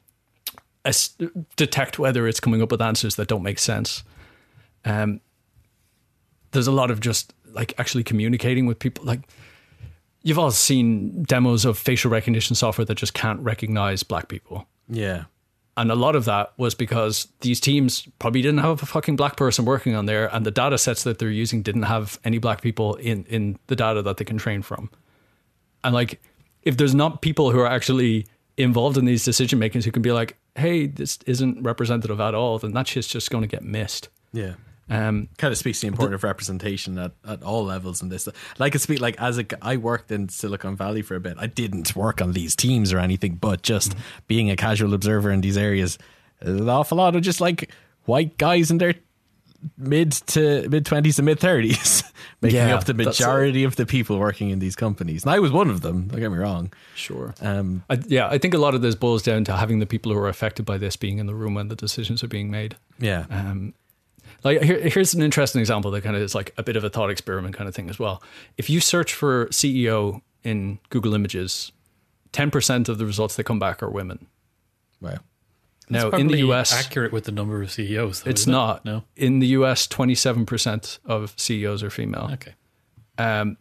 detect 1.57 1.99
whether 1.99 2.27
it's 2.27 2.41
coming 2.41 2.63
up 2.63 2.73
with 2.73 2.83
answers 2.83 3.15
that 3.17 3.29
don't 3.29 3.45
make 3.45 3.61
sense. 3.61 4.03
Um, 4.85 5.21
there's 6.53 6.67
a 6.67 6.73
lot 6.73 6.91
of 6.91 7.01
just 7.01 7.33
like 7.53 7.75
actually 7.79 8.05
communicating 8.05 8.67
with 8.67 8.79
people. 8.79 9.05
Like 9.05 9.21
you've 10.23 10.39
all 10.39 10.51
seen 10.51 11.23
demos 11.23 11.65
of 11.65 11.79
facial 11.79 12.11
recognition 12.11 12.55
software 12.55 12.85
that 12.85 12.97
just 12.97 13.15
can't 13.15 13.41
recognize 13.41 14.03
black 14.03 14.29
people. 14.29 14.67
Yeah. 14.89 15.25
And 15.77 15.91
a 15.91 15.95
lot 15.95 16.17
of 16.17 16.25
that 16.27 16.53
was 16.59 16.75
because 16.75 17.29
these 17.41 17.61
teams 17.61 18.07
probably 18.19 18.43
didn't 18.43 18.59
have 18.59 18.83
a 18.83 18.87
fucking 18.87 19.17
black 19.17 19.37
person 19.37 19.65
working 19.65 19.95
on 19.95 20.05
there, 20.07 20.27
and 20.35 20.45
the 20.45 20.51
data 20.51 20.77
sets 20.77 21.05
that 21.05 21.19
they're 21.19 21.31
using 21.31 21.63
didn't 21.63 21.85
have 21.85 22.19
any 22.25 22.39
black 22.39 22.61
people 22.61 22.97
in 22.97 23.25
in 23.27 23.59
the 23.69 23.77
data 23.77 24.03
that 24.03 24.19
they 24.19 24.25
can 24.25 24.37
train 24.37 24.63
from. 24.63 24.91
And 25.83 25.95
like, 25.95 26.21
if 26.63 26.77
there's 26.77 26.95
not 26.95 27.23
people 27.23 27.51
who 27.51 27.61
are 27.61 27.67
actually 27.67 28.27
involved 28.59 28.99
in 28.99 29.07
these 29.07 29.25
decision 29.25 29.59
makings 29.59 29.85
who 29.87 29.93
can 29.93 30.03
be 30.03 30.13
like, 30.13 30.37
"Hey, 30.55 30.87
this 30.87 31.19
isn't 31.25 31.63
representative 31.63 32.21
at 32.21 32.35
all," 32.35 32.59
then 32.59 32.73
that 32.73 32.89
shit's 32.89 33.09
just 33.09 33.31
going 33.31 33.43
to 33.43 33.49
get 33.49 33.63
missed. 33.63 34.11
Yeah. 34.33 34.55
Um, 34.91 35.29
kind 35.39 35.53
of 35.53 35.59
speaks 35.59 35.79
to 35.81 35.87
the 35.87 35.93
importance 35.93 36.17
of 36.17 36.25
representation 36.25 36.99
at, 36.99 37.13
at 37.27 37.43
all 37.45 37.65
levels 37.65 38.03
in 38.03 38.09
this. 38.09 38.29
Like 38.59 38.75
I 38.75 38.79
speak 38.79 39.01
like 39.01 39.21
as 39.21 39.39
a 39.39 39.45
g- 39.45 39.57
I 39.63 39.77
worked 39.77 40.11
in 40.11 40.29
Silicon 40.29 40.75
Valley 40.77 41.03
for 41.03 41.15
a 41.15 41.21
bit. 41.21 41.37
I 41.39 41.47
didn't 41.47 41.95
work 41.95 42.21
on 42.21 42.33
these 42.33 42.57
teams 42.57 42.93
or 42.93 42.99
anything, 42.99 43.37
but 43.37 43.63
just 43.63 43.95
being 44.27 44.51
a 44.51 44.57
casual 44.57 44.93
observer 44.93 45.31
in 45.31 45.43
these 45.43 45.57
areas, 45.57 45.97
an 46.41 46.69
awful 46.69 46.99
lot 46.99 47.15
of 47.15 47.23
just 47.23 47.41
like 47.41 47.71
white 48.07 48.37
guys 48.37 48.71
in 48.73 48.79
their 48.79 48.95
mid 49.77 50.13
to 50.13 50.69
mid 50.69 50.87
twenties 50.87 51.19
and 51.19 51.27
mid 51.27 51.39
thirties, 51.39 52.03
making 52.41 52.57
Yeah, 52.59 52.75
up 52.75 52.85
the 52.85 52.95
majority 52.95 53.65
of 53.65 53.77
the 53.77 53.87
people 53.87 54.19
working 54.19 54.51
in 54.51 54.59
these 54.59 54.75
companies. 54.75 55.23
And 55.25 55.31
I 55.33 55.39
was 55.39 55.53
one 55.53 55.69
of 55.71 55.83
them. 55.83 56.09
Don't 56.09 56.21
get 56.21 56.33
me 56.33 56.39
wrong. 56.39 56.73
Sure. 56.95 57.35
Um, 57.41 57.85
I, 57.91 57.99
yeah, 58.07 58.27
I 58.29 58.39
think 58.39 58.55
a 58.55 58.59
lot 58.59 58.75
of 58.75 58.83
this 58.83 58.95
boils 58.95 59.23
down 59.23 59.45
to 59.45 59.57
having 59.57 59.79
the 59.79 59.87
people 59.87 60.13
who 60.13 60.19
are 60.19 60.29
affected 60.29 60.65
by 60.67 60.79
this 60.79 60.97
being 60.97 61.19
in 61.19 61.27
the 61.27 61.35
room 61.35 61.55
when 61.55 61.69
the 61.69 61.77
decisions 61.77 62.23
are 62.25 62.29
being 62.29 62.51
made. 62.51 62.77
yeah. 62.99 63.27
Um, 63.31 63.75
like 64.45 64.63
here, 64.63 64.81
here's 64.81 65.15
an 65.15 65.23
interesting 65.23 65.61
example 65.61 65.91
that 65.93 66.03
kind 66.03 66.17
of 66.17 66.23
is 66.23 66.35
like 66.35 66.53
a 66.57 66.63
bit 66.63 66.77
of 66.77 66.85
a 66.85 66.91
thought 66.91 67.11
experiment 67.11 67.55
kind 67.55 67.69
of 67.69 67.75
thing 67.75 67.91
as 67.91 67.99
well. 67.99 68.23
If 68.57 68.71
you 68.71 68.81
search 68.81 69.15
for 69.15 69.47
CEO 69.47 70.23
in 70.45 70.79
Google 70.89 71.15
Images, 71.15 71.73
ten 72.33 72.51
percent 72.51 72.89
of 72.89 72.99
the 72.99 73.07
results 73.07 73.37
that 73.37 73.45
come 73.45 73.59
back 73.59 73.83
are 73.83 73.91
women. 73.91 74.27
wow. 75.01 75.19
Now 75.93 76.07
It's 76.07 76.19
in 76.19 76.29
the 76.29 76.35
probably 76.35 76.53
US, 76.53 76.73
accurate 76.73 77.13
with 77.13 77.25
the 77.25 77.33
number 77.33 77.61
of 77.63 77.71
CEOs. 77.73 78.23
Though, 78.23 78.31
it's 78.31 78.43
isn't 78.43 78.55
it? 78.55 78.81
No. 78.85 79.03
In 79.17 79.41
the 79.41 79.49
US, 79.49 79.89
twenty 79.89 80.15
seven 80.15 80.47
percent 80.47 81.01
of 81.05 81.35
CEOs 81.37 81.83
are 81.83 81.91
female. 81.91 82.31
Okay. 82.35 82.55
Um, 83.19 83.57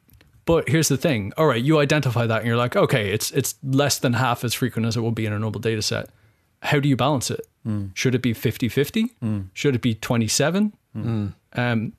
but 0.46 0.70
here's 0.70 0.88
the 0.88 0.98
thing. 0.98 1.34
All 1.38 1.48
right, 1.48 1.62
you 1.62 1.80
identify 1.80 2.28
that 2.28 2.38
and 2.40 2.48
you're 2.48 2.56
like, 2.58 2.76
okay, 2.76 3.10
it's 3.10 3.32
it's 3.32 3.56
less 3.64 3.98
than 4.00 4.14
half 4.14 4.44
as 4.44 4.54
frequent 4.54 4.86
as 4.88 4.96
it 4.96 5.02
will 5.02 5.12
be 5.12 5.26
in 5.26 5.34
a 5.34 5.40
normal 5.40 5.60
data 5.60 5.82
set. 5.82 6.10
how 6.62 6.80
do 6.80 6.88
you 6.88 6.96
balance 6.96 7.32
it? 7.32 7.48
Mm. 7.66 7.92
Should 7.96 8.16
it 8.16 8.22
be 8.22 8.34
50 8.34 8.70
50? 8.70 9.12
Mm. 9.24 9.48
Should 9.54 9.76
it 9.76 9.82
be 9.82 9.96
27? 9.96 10.74
Mm. 10.96 11.34
Um, 11.54 11.94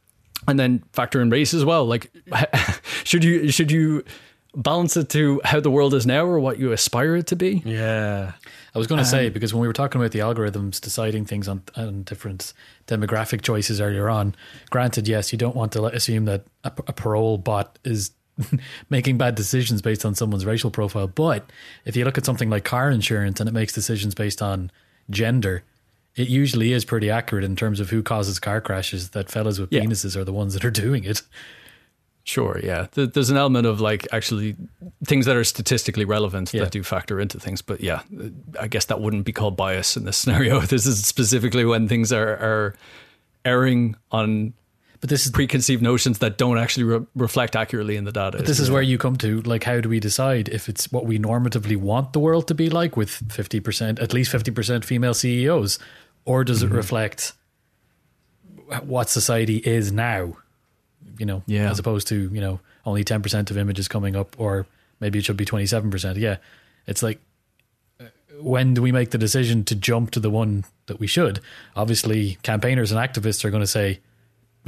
and 0.49 0.59
then 0.59 0.83
factor 0.93 1.21
in 1.21 1.31
race 1.31 1.55
as 1.55 1.65
well. 1.65 1.85
Like, 1.85 2.11
should 3.05 3.25
you 3.25 3.51
should 3.51 3.71
you 3.71 4.05
balance 4.55 4.97
it 4.97 5.09
to 5.11 5.41
how 5.45 5.61
the 5.61 5.71
world 5.71 5.95
is 5.95 6.07
now 6.07 6.25
or 6.25 6.41
what 6.41 6.59
you 6.59 6.73
aspire 6.73 7.17
it 7.17 7.27
to 7.29 7.37
be? 7.37 7.63
Yeah. 7.65 8.33
I 8.75 8.79
was 8.79 8.87
going 8.87 8.99
to 8.99 9.05
say 9.05 9.29
um, 9.29 9.33
because 9.33 9.55
when 9.55 9.61
we 9.61 9.67
were 9.67 9.73
talking 9.73 10.01
about 10.01 10.13
the 10.13 10.21
algorithms 10.21 10.81
deciding 10.81 11.25
things 11.25 11.47
on, 11.47 11.63
on 11.77 12.03
different 12.03 12.53
demographic 12.87 13.43
choices 13.43 13.81
earlier 13.81 14.09
on, 14.09 14.35
granted, 14.71 15.07
yes, 15.07 15.33
you 15.33 15.39
don't 15.39 15.55
want 15.55 15.73
to 15.73 15.83
let- 15.83 15.95
assume 15.95 16.25
that 16.25 16.47
a, 16.65 16.73
a 16.89 16.93
parole 16.93 17.39
bot 17.39 17.79
is 17.85 18.11
making 18.91 19.19
bad 19.19 19.35
decisions 19.35 19.83
based 19.83 20.05
on 20.05 20.15
someone's 20.15 20.47
racial 20.47 20.71
profile. 20.71 21.07
But 21.07 21.51
if 21.85 21.97
you 21.97 22.05
look 22.05 22.19
at 22.19 22.25
something 22.25 22.51
like 22.51 22.65
car 22.65 22.91
insurance 22.91 23.41
and 23.41 23.49
it 23.49 23.53
makes 23.53 23.73
decisions 23.73 24.15
based 24.15 24.43
on 24.43 24.71
gender, 25.11 25.63
it 26.17 26.29
usually 26.29 26.73
is 26.73 26.85
pretty 26.85 27.11
accurate 27.11 27.45
in 27.45 27.57
terms 27.57 27.81
of 27.81 27.91
who 27.91 28.03
causes 28.03 28.39
car 28.39 28.61
crashes. 28.61 29.11
That 29.11 29.31
fellas 29.31 29.59
with 29.59 29.73
Yeah. 29.73 29.83
penises 29.83 30.17
are 30.17 30.25
the 30.25 30.33
ones 30.33 30.55
that 30.55 30.65
are 30.65 30.71
doing 30.71 31.05
it. 31.05 31.23
Sure, 32.25 32.61
yeah. 32.63 32.87
There's 32.93 33.31
an 33.31 33.37
element 33.39 33.67
of 33.67 33.81
like 33.81 34.07
actually 34.13 34.55
things 35.05 35.27
that 35.27 35.37
are 35.37 35.45
statistically 35.45 36.05
relevant 36.05 36.53
Yeah. 36.53 36.65
that 36.65 36.71
do 36.73 36.83
factor 36.83 37.19
into 37.19 37.41
things. 37.41 37.63
But 37.63 37.81
yeah, 37.81 38.03
I 38.61 38.69
guess 38.69 38.85
that 38.87 39.01
wouldn't 39.01 39.25
be 39.25 39.33
called 39.33 39.57
bias 39.57 39.97
in 39.97 40.05
this 40.05 40.17
scenario. 40.23 40.61
This 40.61 40.87
is 40.87 41.05
specifically 41.05 41.65
when 41.65 41.89
things 41.89 42.13
are, 42.13 42.29
are 42.37 42.75
erring 43.45 43.97
on 44.13 44.53
But 45.01 45.09
this 45.09 45.25
is 45.25 45.33
preconceived 45.33 45.83
notions 45.83 46.19
that 46.19 46.37
don't 46.37 46.59
actually 46.59 46.85
re- 46.85 47.07
reflect 47.17 47.57
accurately 47.57 47.97
in 47.97 48.05
the 48.05 48.13
data. 48.13 48.37
But 48.37 48.47
this 48.47 48.59
is 48.61 48.71
where 48.71 48.83
you 48.83 48.99
come 48.99 49.17
to 49.17 49.41
like 49.43 49.65
how 49.65 49.81
do 49.81 49.89
we 49.89 49.99
decide 50.01 50.49
if 50.51 50.69
it's 50.69 50.93
what 50.93 51.07
we 51.07 51.19
normatively 51.19 51.77
want 51.77 52.13
the 52.13 52.21
world 52.21 52.47
to 52.49 52.55
be 52.55 52.69
like 52.69 52.97
with 52.99 53.11
50% 53.29 54.01
at 54.03 54.13
least 54.13 54.31
50% 54.33 54.85
female 54.85 55.15
CEOs 55.15 55.79
or 56.27 56.45
does 56.45 56.63
Mm-hmm. 56.63 56.75
it 56.75 56.77
reflect 56.77 57.33
what 58.85 59.09
society 59.09 59.57
is 59.57 59.91
now 59.91 60.37
you 61.19 61.27
know 61.27 61.43
Yeah. 61.47 61.71
as 61.71 61.79
opposed 61.79 62.07
to 62.09 62.31
you 62.33 62.41
know 62.41 62.61
only 62.87 63.03
10% 63.05 63.51
of 63.51 63.57
images 63.57 63.89
coming 63.89 64.15
up 64.17 64.39
or 64.39 64.67
maybe 65.01 65.19
it 65.19 65.25
should 65.25 65.37
be 65.37 65.45
27% 65.45 66.17
yeah 66.19 66.37
it's 66.87 67.03
like 67.03 67.21
uh, 68.01 68.05
when 68.41 68.75
do 68.75 68.83
we 68.83 68.93
make 68.93 69.11
the 69.11 69.19
decision 69.19 69.65
to 69.65 69.75
jump 69.75 70.11
to 70.13 70.21
the 70.21 70.31
one 70.31 70.65
that 70.87 71.01
we 71.01 71.07
should 71.07 71.41
obviously 71.75 72.39
campaigners 72.43 72.93
and 72.93 73.01
activists 73.01 73.45
are 73.45 73.51
going 73.51 73.63
to 73.63 73.67
say 73.67 73.99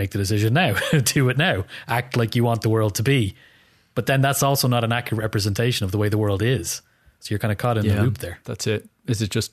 make 0.02 0.10
the 0.10 0.18
decision 0.18 0.52
now 0.52 0.76
do 1.04 1.28
it 1.28 1.38
now 1.38 1.64
act 1.88 2.16
like 2.16 2.36
you 2.36 2.44
want 2.44 2.62
the 2.62 2.68
world 2.68 2.94
to 2.94 3.02
be 3.02 3.34
but 3.94 4.06
then 4.06 4.20
that's 4.20 4.42
also 4.42 4.68
not 4.68 4.84
an 4.84 4.92
accurate 4.92 5.22
representation 5.22 5.84
of 5.84 5.90
the 5.92 5.98
way 5.98 6.08
the 6.08 6.18
world 6.18 6.42
is 6.42 6.82
so 7.22 7.28
you're 7.30 7.38
kind 7.38 7.52
of 7.52 7.58
caught 7.58 7.78
in 7.78 7.86
the 7.86 8.02
loop 8.02 8.18
there 8.18 8.40
That's 8.44 8.66
it. 8.66 8.88
Is 9.06 9.22
it 9.22 9.30
just 9.30 9.52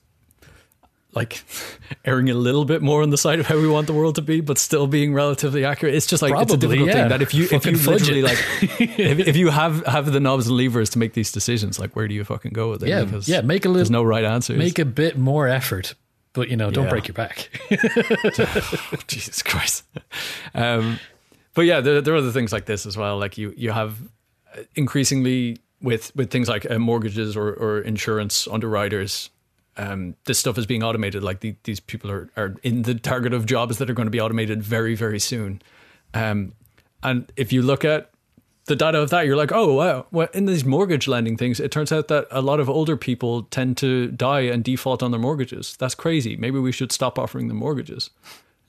like 1.14 1.44
erring 2.06 2.32
a 2.32 2.34
little 2.34 2.66
bit 2.66 2.82
more 2.82 3.04
on 3.04 3.12
the 3.12 3.18
side 3.18 3.40
of 3.40 3.46
how 3.46 3.60
we 3.60 3.68
want 3.68 3.86
the 3.86 3.94
world 3.94 4.16
to 4.16 4.24
be, 4.24 4.42
but 4.42 4.58
still 4.58 4.88
being 4.88 5.14
relatively 5.14 5.66
accurate? 5.66 5.94
It's 5.94 6.08
just 6.08 6.24
like 6.24 6.34
it's 6.34 6.52
a 6.52 6.58
difficult 6.58 6.88
yeah. 6.88 6.94
thing 6.94 7.10
that 7.10 7.22
if 7.22 7.36
you 7.36 7.48
if 7.52 7.68
you 7.68 7.74
literally 7.74 8.22
it. 8.22 8.24
like 8.24 8.40
if, 8.82 9.20
if 9.20 9.38
you 9.38 9.50
have 9.50 9.86
have 9.86 10.12
the 10.12 10.20
knobs 10.20 10.48
and 10.48 10.58
levers 10.58 10.90
to 10.92 11.00
make 11.00 11.14
these 11.14 11.32
decisions, 11.32 11.78
like 11.78 11.96
where 11.96 12.08
do 12.08 12.16
you 12.16 12.24
fucking 12.24 12.54
go 12.54 12.72
with 12.72 12.82
it? 12.82 12.90
Yeah, 12.90 13.04
Because 13.04 13.30
yeah, 13.30 13.42
make 13.42 13.66
a 13.66 13.70
little, 13.70 13.78
there's 13.78 13.92
no 13.92 14.02
right 14.02 14.24
answers. 14.24 14.58
make 14.58 14.80
a 14.80 14.86
bit 14.86 15.16
more 15.16 15.48
effort 15.48 15.94
but 16.34 16.50
you 16.50 16.56
know 16.58 16.70
don't 16.72 16.86
Yeah. 16.86 16.90
break 16.90 17.08
your 17.08 17.14
back 17.16 17.50
Jesus 19.08 19.42
Christ. 19.42 19.84
Um, 20.54 21.00
but 21.54 21.62
yeah, 21.64 21.82
there, 21.82 22.02
there 22.02 22.14
are 22.14 22.18
other 22.18 22.32
things 22.32 22.52
like 22.54 22.66
this 22.66 22.86
as 22.86 22.96
well. 22.98 23.18
Like 23.18 23.38
you, 23.38 23.54
you 23.58 23.72
have 23.72 23.98
increasingly 24.76 25.58
with 25.82 26.16
with 26.16 26.30
things 26.32 26.48
like 26.50 26.70
uh, 26.70 26.80
mortgages 26.80 27.36
or, 27.36 27.50
or 27.54 27.80
insurance 27.82 28.48
underwriters. 28.48 29.30
Um, 29.78 30.16
this 30.26 30.38
stuff 30.40 30.58
is 30.58 30.66
being 30.66 30.84
automated. 30.84 31.24
Like 31.24 31.40
the, 31.40 31.56
these 31.64 31.80
people 31.80 32.12
are, 32.12 32.30
are 32.36 32.56
in 32.64 32.82
the 32.84 32.96
target 32.96 33.34
of 33.34 33.46
jobs 33.46 33.78
that 33.78 33.90
are 33.90 33.94
going 33.94 34.08
to 34.08 34.12
be 34.12 34.20
automated 34.20 34.62
very 34.62 34.96
very 34.96 35.20
soon. 35.20 35.62
Um, 36.14 36.54
and 37.02 37.32
if 37.38 37.54
you 37.54 37.62
look 37.62 37.86
at 37.86 38.12
the 38.70 38.76
data 38.78 39.00
of 39.02 39.10
that, 39.10 39.26
you're 39.26 39.36
like, 39.36 39.52
oh 39.52 39.74
wow. 39.74 40.06
Well, 40.12 40.30
in 40.34 40.46
these 40.46 40.64
mortgage 40.64 41.08
lending 41.10 41.36
things, 41.36 41.60
it 41.60 41.72
turns 41.72 41.92
out 41.92 42.08
that 42.08 42.28
a 42.32 42.42
lot 42.42 42.62
of 42.62 42.70
older 42.70 42.96
people 42.96 43.44
tend 43.44 43.76
to 43.78 44.08
die 44.12 44.42
and 44.42 44.64
default 44.64 45.04
on 45.04 45.12
their 45.12 45.20
mortgages. 45.20 45.76
That's 45.78 45.96
crazy. 45.96 46.38
Maybe 46.38 46.58
we 46.60 46.72
should 46.72 46.92
stop 46.94 47.20
offering 47.20 47.50
them 47.50 47.58
mortgages. 47.58 48.10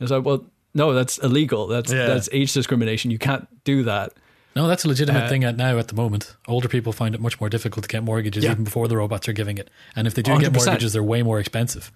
It's 0.01 0.11
like, 0.11 0.25
well, 0.25 0.45
no, 0.75 0.93
that's 0.95 1.19
illegal. 1.19 1.69
That's 1.69 1.93
Yeah. 1.93 2.07
that's 2.07 2.29
age 2.33 2.53
discrimination. 2.53 3.11
You 3.13 3.19
can't 3.19 3.47
do 3.65 3.85
that. 3.85 4.13
no 4.57 4.67
that's 4.67 4.85
a 4.85 4.89
legitimate 4.89 5.25
Uh, 5.25 5.29
thing 5.29 5.45
at 5.45 5.57
now 5.57 5.79
at 5.79 5.87
the 5.87 5.95
moment 5.95 6.35
older 6.49 6.67
people 6.69 6.93
find 6.93 7.15
it 7.15 7.21
much 7.21 7.39
more 7.41 7.49
difficult 7.49 7.85
to 7.85 7.89
get 7.89 8.03
mortgages 8.03 8.43
Yeah. 8.43 8.51
even 8.53 8.65
before 8.65 8.89
the 8.89 8.97
robots 8.97 9.29
are 9.29 9.33
giving 9.33 9.59
it 9.59 9.71
and 9.95 10.09
if 10.09 10.15
they 10.15 10.23
do 10.23 10.33
get 10.41 10.51
100%. 10.53 10.55
mortgages 10.67 10.93
they're 10.93 11.05
way 11.15 11.23
more 11.23 11.39
expensive 11.39 11.93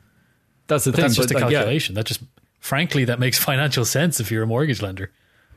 That's 0.68 0.84
the 0.84 0.92
but 0.92 0.96
thing. 0.96 1.02
that's 1.04 1.16
just 1.16 1.30
a 1.32 1.34
but, 1.34 1.42
like, 1.42 1.50
yeah, 1.52 1.58
calculation 1.58 1.96
that 1.96 2.06
just 2.06 2.20
frankly 2.60 3.04
that 3.06 3.18
makes 3.18 3.38
financial 3.50 3.84
sense 3.84 4.20
if 4.20 4.30
you're 4.30 4.44
a 4.44 4.46
mortgage 4.46 4.80
lender 4.82 5.10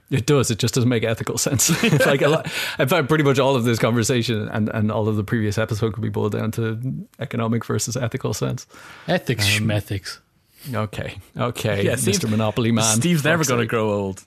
it 0.09 0.25
does. 0.25 0.51
It 0.51 0.59
just 0.59 0.73
doesn't 0.73 0.89
make 0.89 1.03
ethical 1.03 1.37
sense. 1.47 1.69
It's 1.83 2.05
like 2.05 2.21
a 2.21 2.29
lot, 2.29 2.45
in 2.79 2.87
fact, 2.87 3.07
pretty 3.07 3.23
much 3.23 3.39
all 3.39 3.55
of 3.55 3.63
this 3.63 3.79
conversation 3.79 4.47
and, 4.49 4.69
and 4.69 4.91
all 4.91 5.07
of 5.07 5.15
the 5.15 5.23
previous 5.23 5.57
episode 5.57 5.93
could 5.93 6.03
be 6.03 6.09
boiled 6.09 6.33
down 6.33 6.51
to 6.51 7.07
economic 7.19 7.65
versus 7.65 7.97
ethical 7.97 8.33
sense. 8.33 8.67
ethics 9.07 9.45
Um, 9.45 9.67
schmethics 9.67 10.19
Okay, 10.73 11.17
okay, 11.37 11.85
Yeah, 11.85 11.93
Mr. 11.93 12.29
Monopoly 12.29 12.71
man. 12.71 12.97
Steve's 12.97 13.23
never 13.23 13.45
going 13.45 13.61
to 13.61 13.67
grow 13.67 13.91
old. 13.93 14.25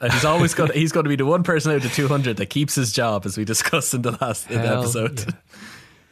And 0.00 0.12
he's 0.12 0.24
always 0.24 0.54
going. 0.54 0.70
to 0.70 0.78
He's 0.78 0.92
going 0.92 1.04
to 1.04 1.08
be 1.08 1.16
the 1.16 1.26
one 1.26 1.42
person 1.42 1.72
out 1.72 1.84
of 1.84 1.92
two 1.92 2.06
hundred 2.08 2.36
that 2.36 2.46
keeps 2.46 2.74
his 2.74 2.92
job, 2.92 3.26
as 3.26 3.36
we 3.36 3.44
discussed 3.44 3.94
in 3.94 4.02
the 4.02 4.12
last 4.20 4.48
in 4.50 4.62
the 4.62 4.68
episode. 4.68 5.20
yeah. 5.20 5.34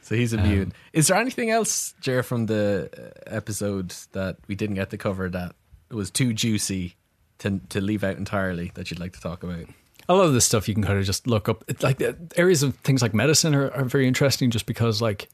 So 0.02 0.14
he's 0.14 0.32
immune. 0.32 0.72
Is 0.92 1.08
there 1.08 1.16
anything 1.16 1.50
else, 1.50 1.92
Jer, 2.00 2.22
from 2.22 2.46
the 2.46 2.88
uh, 2.96 3.28
episode 3.28 3.92
that 4.12 4.36
we 4.46 4.54
didn't 4.54 4.76
get 4.76 4.90
to 4.90 4.96
cover 4.96 5.28
that 5.30 5.56
was 5.90 6.12
too 6.12 6.32
juicy 6.32 6.94
to 7.38 7.60
to 7.68 7.80
leave 7.80 8.04
out 8.04 8.16
entirely 8.16 8.72
that 8.74 8.90
you'd 8.90 9.00
like 9.00 9.12
to 9.12 9.20
talk 9.20 9.42
about? 9.42 9.66
a 10.08 10.14
lot 10.14 10.26
of 10.26 10.34
this 10.34 10.44
stuff 10.44 10.68
you 10.68 10.74
can 10.74 10.84
kind 10.84 10.98
of 10.98 11.04
just 11.04 11.26
look 11.26 11.48
up. 11.48 11.64
Like 11.82 12.02
areas 12.36 12.62
of 12.62 12.76
things 12.76 13.02
like 13.02 13.14
medicine 13.14 13.54
are, 13.54 13.70
are 13.72 13.84
very 13.84 14.06
interesting, 14.06 14.50
just 14.50 14.66
because 14.66 15.02
like 15.02 15.28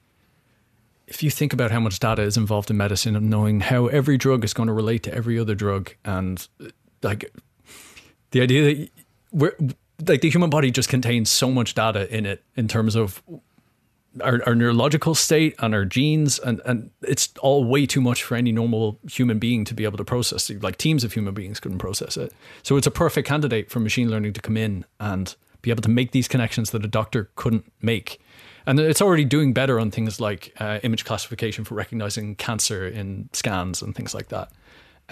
if 1.07 1.23
you 1.23 1.31
think 1.31 1.53
about 1.53 1.71
how 1.71 1.81
much 1.81 1.99
data 1.99 2.23
is 2.23 2.37
involved 2.37 2.71
in 2.71 2.77
medicine 2.77 3.15
and 3.17 3.29
knowing 3.29 3.61
how 3.61 3.87
every 3.89 4.17
drug 4.17 4.45
is 4.45 4.55
going 4.55 4.69
to 4.69 4.73
relate 4.73 5.03
to 5.05 5.15
every 5.15 5.39
other 5.39 5.55
drug, 5.55 5.95
and 6.05 6.49
like 7.03 7.31
the 8.31 8.41
idea 8.41 8.63
that 8.63 8.91
we're 9.31 9.57
like 10.07 10.21
the 10.23 10.31
human 10.31 10.51
body 10.51 10.71
just 10.71 10.89
contains 10.89 11.31
so 11.31 11.51
much 11.51 11.75
data 11.75 12.15
in 12.15 12.25
it 12.27 12.43
in 12.57 12.67
terms 12.67 12.97
of 12.97 13.23
our, 14.21 14.41
our 14.47 14.55
neurological 14.55 15.15
state 15.15 15.55
and 15.61 15.75
our 15.75 15.85
genes 15.85 16.39
and, 16.39 16.61
and 16.65 16.91
it's 17.03 17.33
all 17.41 17.65
way 17.65 17.87
too 17.87 18.01
much 18.01 18.23
for 18.23 18.37
any 18.37 18.53
normal 18.53 18.99
human 19.11 19.39
being 19.39 19.65
to 19.65 19.75
be 19.75 19.85
able 19.85 19.97
to 19.97 20.05
process 20.05 20.51
like 20.61 20.77
teams 20.77 21.05
of 21.05 21.13
human 21.13 21.35
beings 21.35 21.61
couldn't 21.61 21.79
process 21.79 22.17
it. 22.17 22.33
So 22.63 22.77
it's 22.77 22.87
a 22.87 22.91
perfect 22.91 23.27
candidate 23.27 23.71
for 23.71 23.81
machine 23.81 24.11
learning 24.11 24.35
to 24.35 24.41
come 24.41 24.57
in 24.57 24.85
and 25.01 25.35
be 25.63 25.71
able 25.71 25.83
to 25.83 25.89
make 25.89 26.11
these 26.11 26.29
connections 26.29 26.71
that 26.71 26.85
a 26.85 26.89
doctor 26.89 27.31
couldn't 27.37 27.73
make. 27.81 28.21
And 28.67 28.79
it's 28.79 29.03
already 29.03 29.25
doing 29.25 29.53
better 29.53 29.81
on 29.81 29.91
things 29.91 30.21
like 30.21 30.53
uh, 30.61 30.81
image 30.83 31.05
classification 31.05 31.65
for 31.65 31.75
recognizing 31.75 32.35
cancer 32.37 32.87
in 32.87 33.29
scans 33.33 33.83
and 33.83 33.95
things 33.95 34.15
like 34.15 34.29
that 34.29 34.53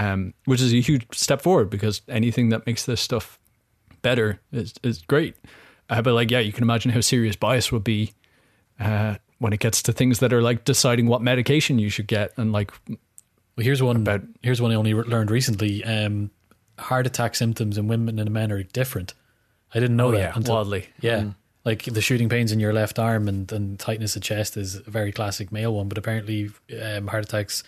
um, 0.00 0.34
which 0.46 0.60
is 0.60 0.72
a 0.72 0.80
huge 0.80 1.06
step 1.12 1.42
forward 1.42 1.70
because 1.70 2.02
anything 2.08 2.48
that 2.48 2.66
makes 2.66 2.86
this 2.86 3.00
stuff 3.00 3.38
better 4.02 4.40
is, 4.50 4.74
is 4.82 5.02
great. 5.02 5.36
Uh, 5.90 6.00
but 6.00 6.14
like 6.14 6.30
yeah 6.30 6.38
you 6.38 6.52
can 6.52 6.62
imagine 6.62 6.90
how 6.92 7.00
serious 7.00 7.36
bias 7.36 7.72
would 7.72 7.84
be 7.84 8.12
uh, 8.80 9.16
when 9.38 9.52
it 9.52 9.60
gets 9.60 9.82
to 9.82 9.92
things 9.92 10.18
that 10.18 10.32
are 10.32 10.42
like 10.42 10.64
deciding 10.64 11.06
what 11.06 11.22
medication 11.22 11.78
you 11.78 11.88
should 11.90 12.06
get 12.06 12.32
and 12.36 12.52
like 12.52 12.72
Well, 12.88 12.98
here's 13.64 13.82
one. 13.82 13.96
About- 13.96 14.22
here's 14.42 14.60
one 14.60 14.70
I 14.72 14.74
only 14.74 14.94
learned 14.94 15.30
recently. 15.30 15.84
Um, 15.84 16.30
heart 16.78 17.06
attack 17.06 17.34
symptoms 17.36 17.76
in 17.78 17.88
women 17.88 18.18
and 18.18 18.30
men 18.30 18.50
are 18.52 18.62
different. 18.62 19.14
I 19.74 19.80
didn't 19.80 19.96
know 19.96 20.08
Oh, 20.08 20.12
that 20.12 20.18
yeah, 20.18 20.32
until 20.34 20.54
wildly. 20.54 20.88
Yeah, 21.00 21.20
Mm. 21.20 21.34
like 21.64 21.84
the 21.84 22.00
shooting 22.00 22.28
pains 22.28 22.52
in 22.52 22.58
your 22.60 22.72
left 22.72 22.98
arm 22.98 23.28
and, 23.28 23.50
and 23.52 23.78
tightness 23.78 24.16
of 24.16 24.22
chest 24.22 24.56
is 24.56 24.76
a 24.76 24.90
very 24.90 25.12
classic 25.12 25.52
male 25.52 25.74
one. 25.74 25.88
But 25.88 25.98
apparently, 25.98 26.50
um, 26.82 27.06
heart 27.08 27.24
attacks 27.24 27.62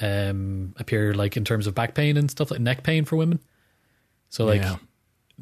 um, 0.00 0.74
appear 0.78 1.14
like 1.14 1.36
in 1.36 1.44
terms 1.44 1.66
of 1.66 1.74
back 1.74 1.94
pain 1.94 2.16
and 2.16 2.30
stuff 2.30 2.50
like 2.50 2.60
neck 2.60 2.82
pain 2.82 3.04
for 3.04 3.16
women. 3.16 3.40
So 4.28 4.44
like. 4.44 4.62
Yeah. 4.62 4.76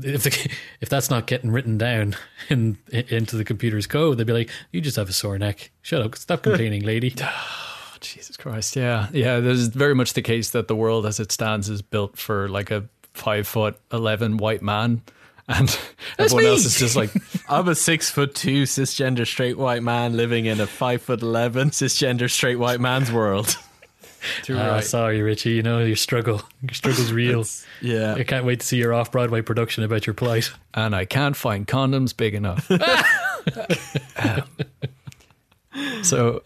If 0.02 0.24
the, 0.24 0.50
if 0.80 0.88
that's 0.88 1.10
not 1.10 1.26
getting 1.26 1.50
written 1.50 1.78
down 1.78 2.16
in, 2.48 2.78
into 2.90 3.36
the 3.36 3.44
computer's 3.44 3.86
code, 3.86 4.18
they'd 4.18 4.26
be 4.26 4.32
like, 4.32 4.50
"You 4.72 4.80
just 4.80 4.96
have 4.96 5.08
a 5.08 5.12
sore 5.12 5.38
neck. 5.38 5.70
Shut 5.82 6.02
up. 6.02 6.16
Stop 6.16 6.42
complaining, 6.44 6.82
lady." 6.82 7.14
Ah, 7.22 7.96
Jesus 8.00 8.36
Christ, 8.36 8.76
yeah, 8.76 9.08
yeah. 9.12 9.40
There's 9.40 9.68
very 9.68 9.94
much 9.94 10.12
the 10.12 10.20
case 10.20 10.50
that 10.50 10.68
the 10.68 10.76
world 10.76 11.06
as 11.06 11.20
it 11.20 11.32
stands 11.32 11.70
is 11.70 11.80
built 11.80 12.18
for 12.18 12.48
like 12.48 12.70
a 12.70 12.86
five 13.14 13.46
foot 13.46 13.78
eleven 13.92 14.36
white 14.36 14.60
man, 14.62 15.00
and 15.48 15.78
everyone 16.18 16.42
me. 16.44 16.50
else 16.50 16.64
is 16.66 16.78
just 16.78 16.96
like 16.96 17.10
I'm 17.48 17.66
a 17.68 17.74
six 17.74 18.10
foot 18.10 18.34
two 18.34 18.64
cisgender 18.64 19.26
straight 19.26 19.56
white 19.56 19.82
man 19.82 20.16
living 20.16 20.44
in 20.46 20.60
a 20.60 20.66
five 20.66 21.00
foot 21.02 21.22
eleven 21.22 21.70
cisgender 21.70 22.28
straight 22.28 22.58
white 22.58 22.80
man's 22.80 23.10
world. 23.10 23.56
too 24.42 24.56
Ah, 24.58 24.74
right. 24.74 24.84
sorry, 24.84 25.20
Richie. 25.22 25.50
You 25.50 25.62
know 25.62 25.78
your 25.80 25.96
struggle. 25.96 26.42
Your 26.62 26.74
struggle's 26.74 27.12
real. 27.12 27.44
Yeah, 27.80 28.14
I 28.14 28.24
can't 28.24 28.44
wait 28.44 28.60
to 28.60 28.66
see 28.66 28.76
your 28.78 28.94
off 28.94 29.12
Broadway 29.12 29.42
production 29.42 29.84
about 29.84 30.06
your 30.06 30.14
plight. 30.14 30.50
and 30.72 30.94
I 30.96 31.04
can't 31.04 31.36
find 31.36 31.66
condoms 31.66 32.16
big 32.16 32.34
enough. 32.34 32.70
Um, 34.16 34.44
so, 36.02 36.42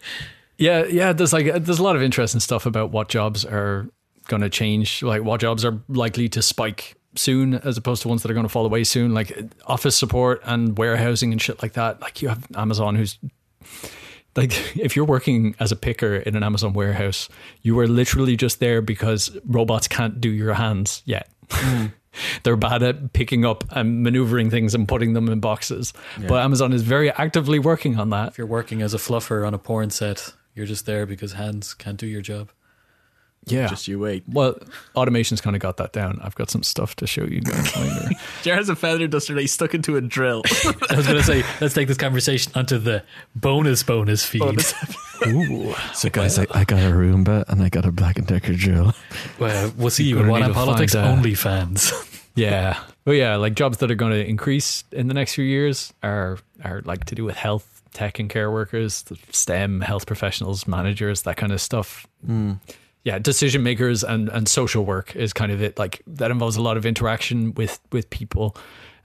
Yeah, 0.57 0.85
yeah. 0.85 1.13
There's 1.13 1.31
like 1.33 1.45
there's 1.63 1.79
a 1.79 1.83
lot 1.83 1.95
of 1.95 2.01
interesting 2.01 2.39
stuff 2.41 2.65
about 2.65 2.91
what 2.91 3.07
jobs 3.09 3.45
are 3.45 3.87
going 4.27 4.41
to 4.41 4.49
change, 4.49 5.01
like 5.03 5.23
what 5.23 5.39
jobs 5.39 5.63
are 5.63 5.79
likely 5.87 6.27
to 6.29 6.41
spike 6.41 6.95
soon, 7.15 7.53
as 7.55 7.77
opposed 7.77 8.01
to 8.01 8.07
ones 8.07 8.21
that 8.23 8.31
are 8.31 8.33
going 8.33 8.45
to 8.45 8.51
fall 8.51 8.65
away 8.65 8.83
soon, 8.83 9.13
like 9.13 9.37
office 9.65 9.95
support 9.95 10.41
and 10.43 10.77
warehousing 10.77 11.31
and 11.31 11.41
shit 11.41 11.61
like 11.61 11.73
that. 11.73 12.01
Like 12.01 12.21
you 12.21 12.27
have 12.29 12.45
Amazon, 12.55 12.95
who's 12.95 13.17
like 14.39 14.75
if 14.77 14.95
you're 14.95 15.05
working 15.05 15.55
as 15.59 15.71
a 15.71 15.75
picker 15.75 16.15
in 16.15 16.35
an 16.35 16.43
Amazon 16.43 16.73
warehouse, 16.73 17.29
you 17.61 17.77
are 17.79 17.87
literally 17.87 18.35
just 18.35 18.59
there 18.59 18.81
because 18.81 19.35
robots 19.45 19.87
can't 19.87 20.19
do 20.19 20.29
your 20.29 20.53
hands 20.53 21.03
yet. 21.05 21.29
Hmm. 21.51 21.87
They're 22.43 22.57
bad 22.57 22.81
at 22.81 23.13
picking 23.13 23.45
up 23.45 23.63
and 23.69 24.01
maneuvering 24.01 24.49
things 24.49 24.73
and 24.73 24.87
putting 24.87 25.13
them 25.13 25.29
in 25.29 25.39
boxes. 25.39 25.93
But 26.17 26.43
Amazon 26.43 26.73
is 26.73 26.81
very 26.81 27.11
actively 27.11 27.59
working 27.59 27.99
on 27.99 28.09
that. 28.09 28.29
If 28.29 28.37
you're 28.39 28.47
working 28.47 28.81
as 28.81 28.95
a 28.95 28.97
fluffer 28.97 29.45
on 29.45 29.53
a 29.53 29.59
porn 29.59 29.91
set, 29.91 30.33
you're 30.55 30.65
just 30.65 30.87
there 30.87 31.05
because 31.05 31.33
hands 31.33 31.75
can't 31.75 31.97
do 31.97 32.07
your 32.07 32.21
job. 32.21 32.49
Yeah. 33.45 33.67
Just 33.67 33.87
you 33.87 33.99
wait. 33.99 34.23
well, 34.27 34.57
automation's 34.95 35.41
kind 35.41 35.55
of 35.55 35.61
got 35.61 35.77
that 35.77 35.91
down. 35.91 36.19
I've 36.21 36.35
got 36.35 36.49
some 36.49 36.63
stuff 36.63 36.95
to 36.97 37.07
show 37.07 37.23
you 37.23 37.41
guys 37.41 37.75
later. 37.75 38.09
Jar 38.43 38.55
has 38.55 38.69
a 38.69 38.75
feather 38.75 39.07
duster 39.07 39.33
that 39.33 39.41
he's 39.41 39.51
stuck 39.51 39.73
into 39.73 39.97
a 39.97 40.01
drill. 40.01 40.43
I 40.89 40.95
was 40.95 41.07
going 41.07 41.17
to 41.17 41.23
say, 41.23 41.43
let's 41.59 41.73
take 41.73 41.87
this 41.87 41.97
conversation 41.97 42.51
onto 42.55 42.77
the 42.77 43.03
bonus 43.35 43.81
bonus 43.83 44.23
feed. 44.25 44.43
Ooh. 45.27 45.73
so 45.93 46.09
guys, 46.09 46.39
I, 46.39 46.47
I 46.51 46.63
got 46.63 46.79
a 46.79 46.91
Roomba 46.91 47.43
and 47.49 47.61
I 47.61 47.69
got 47.69 47.85
a 47.85 47.91
Black 47.91 48.17
and 48.17 48.27
Decker 48.27 48.53
drill. 48.53 48.93
Well, 49.39 49.73
we'll 49.77 49.89
see 49.89 50.05
you 50.05 50.19
in 50.19 50.27
One 50.27 50.41
need 50.41 50.47
to 50.47 50.53
Politics 50.53 50.93
find, 50.93 51.07
uh, 51.07 51.11
only 51.11 51.33
fans. 51.33 51.91
Yeah. 52.35 52.79
Well, 53.05 53.15
yeah, 53.15 53.35
like 53.35 53.55
jobs 53.55 53.79
that 53.79 53.91
are 53.91 53.95
going 53.95 54.13
to 54.13 54.25
increase 54.25 54.83
in 54.91 55.07
the 55.07 55.13
next 55.13 55.33
few 55.33 55.43
years 55.43 55.93
are 56.03 56.37
are 56.63 56.81
like 56.85 57.05
to 57.05 57.15
do 57.15 57.25
with 57.25 57.35
health, 57.35 57.81
tech, 57.93 58.19
and 58.19 58.29
care 58.29 58.51
workers, 58.51 59.01
the 59.03 59.17
STEM, 59.31 59.81
health 59.81 60.05
professionals, 60.05 60.67
managers, 60.67 61.23
that 61.23 61.35
kind 61.35 61.51
of 61.51 61.59
stuff. 61.59 62.07
Yeah, 63.03 63.17
decision 63.19 63.63
makers 63.63 64.03
and 64.03 64.29
and 64.29 64.47
social 64.47 64.85
work 64.85 65.15
is 65.15 65.33
kind 65.33 65.51
of 65.51 65.61
it. 65.61 65.79
Like 65.79 66.01
that 66.05 66.31
involves 66.31 66.57
a 66.57 66.61
lot 66.61 66.77
of 66.77 66.85
interaction 66.85 67.53
with 67.53 67.79
with 67.91 68.09
people. 68.09 68.55